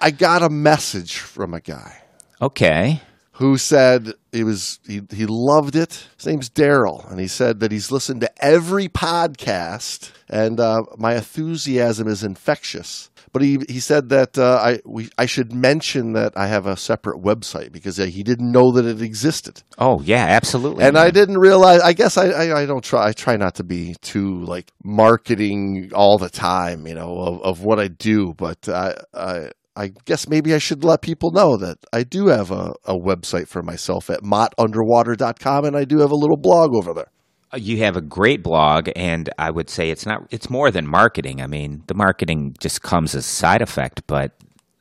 [0.00, 2.02] I got a message from a guy.
[2.40, 3.02] okay.
[3.38, 6.08] Who said he was he, he loved it.
[6.16, 11.14] His name's Daryl, and he said that he's listened to every podcast, and uh, my
[11.14, 13.10] enthusiasm is infectious.
[13.30, 16.76] But he, he said that uh, I we I should mention that I have a
[16.76, 20.82] separate website because uh, he didn't know that it existed, Oh yeah, absolutely.
[20.84, 21.80] and I didn't realize.
[21.82, 23.06] I guess I, I, I don't try.
[23.08, 27.64] I try not to be too like marketing all the time, you know, of, of
[27.64, 28.34] what I do.
[28.36, 32.50] But I, I I guess maybe I should let people know that I do have
[32.50, 36.92] a, a website for myself at mottunderwater.com, and I do have a little blog over
[36.92, 37.12] there.
[37.56, 40.26] You have a great blog, and I would say it's not.
[40.30, 41.40] It's more than marketing.
[41.40, 44.32] I mean, the marketing just comes as a side effect, but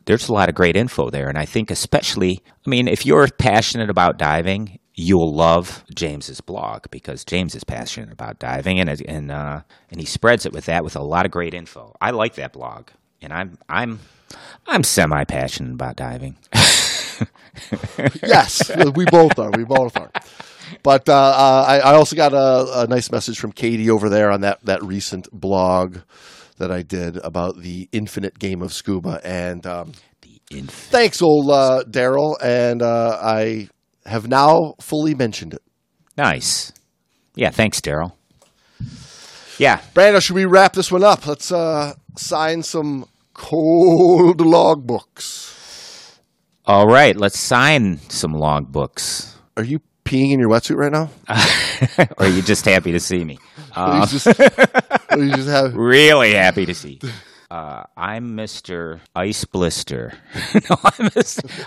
[0.06, 1.30] there's a lot of great info there.
[1.30, 6.90] And I think, especially, I mean, if you're passionate about diving, you'll love James's blog
[6.90, 10.84] because James is passionate about diving, and and uh, and he spreads it with that
[10.84, 11.94] with a lot of great info.
[12.02, 12.90] I like that blog,
[13.22, 14.00] and I'm I'm
[14.66, 16.38] I'm semi passionate about diving.
[18.24, 19.52] yes, we both are.
[19.52, 20.12] We both are.
[20.84, 24.32] But uh, uh, I, I also got a, a nice message from Katie over there
[24.32, 26.00] on that, that recent blog
[26.58, 29.22] that I did about the infinite game of scuba.
[29.24, 29.94] And um,
[30.50, 32.36] thanks, old uh, Daryl.
[32.42, 33.70] And uh, I
[34.06, 35.62] have now fully mentioned it.
[36.18, 36.74] nice,
[37.36, 37.52] yeah.
[37.52, 38.14] Thanks, Daryl.
[39.60, 41.26] Yeah, Brando, should we wrap this one up?
[41.26, 43.06] Let's uh, sign some
[43.38, 46.20] cold logbooks.
[46.66, 49.36] All right, let's sign some logbooks.
[49.56, 51.10] Are you peeing in your wetsuit right now?
[52.18, 53.40] or are you just happy to see me?
[53.78, 54.26] Uh, you just,
[55.16, 57.00] you just have really happy to see.
[57.52, 59.02] Uh, I'm Mr.
[59.16, 60.14] Ice Blister.
[60.68, 61.10] no, I'm.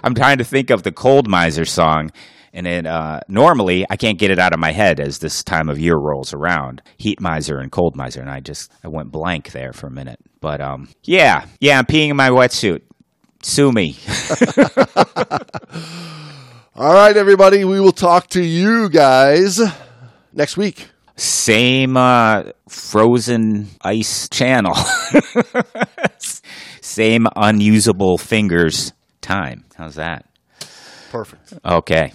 [0.02, 2.10] I'm trying to think of the Cold Miser song,
[2.52, 5.68] And then uh, normally I can't get it out of my head as this time
[5.68, 6.82] of year rolls around.
[6.96, 10.18] Heat miser and cold miser, and I just I went blank there for a minute.
[10.40, 12.82] But um, yeah, yeah, I'm peeing in my wetsuit.
[13.42, 13.96] Sue me.
[16.74, 17.64] All right, everybody.
[17.64, 19.60] We will talk to you guys
[20.32, 20.88] next week.
[21.16, 24.74] Same uh, frozen ice channel.
[26.80, 29.64] Same unusable fingers time.
[29.76, 30.24] How's that?
[31.10, 31.52] Perfect.
[31.64, 32.12] Okay.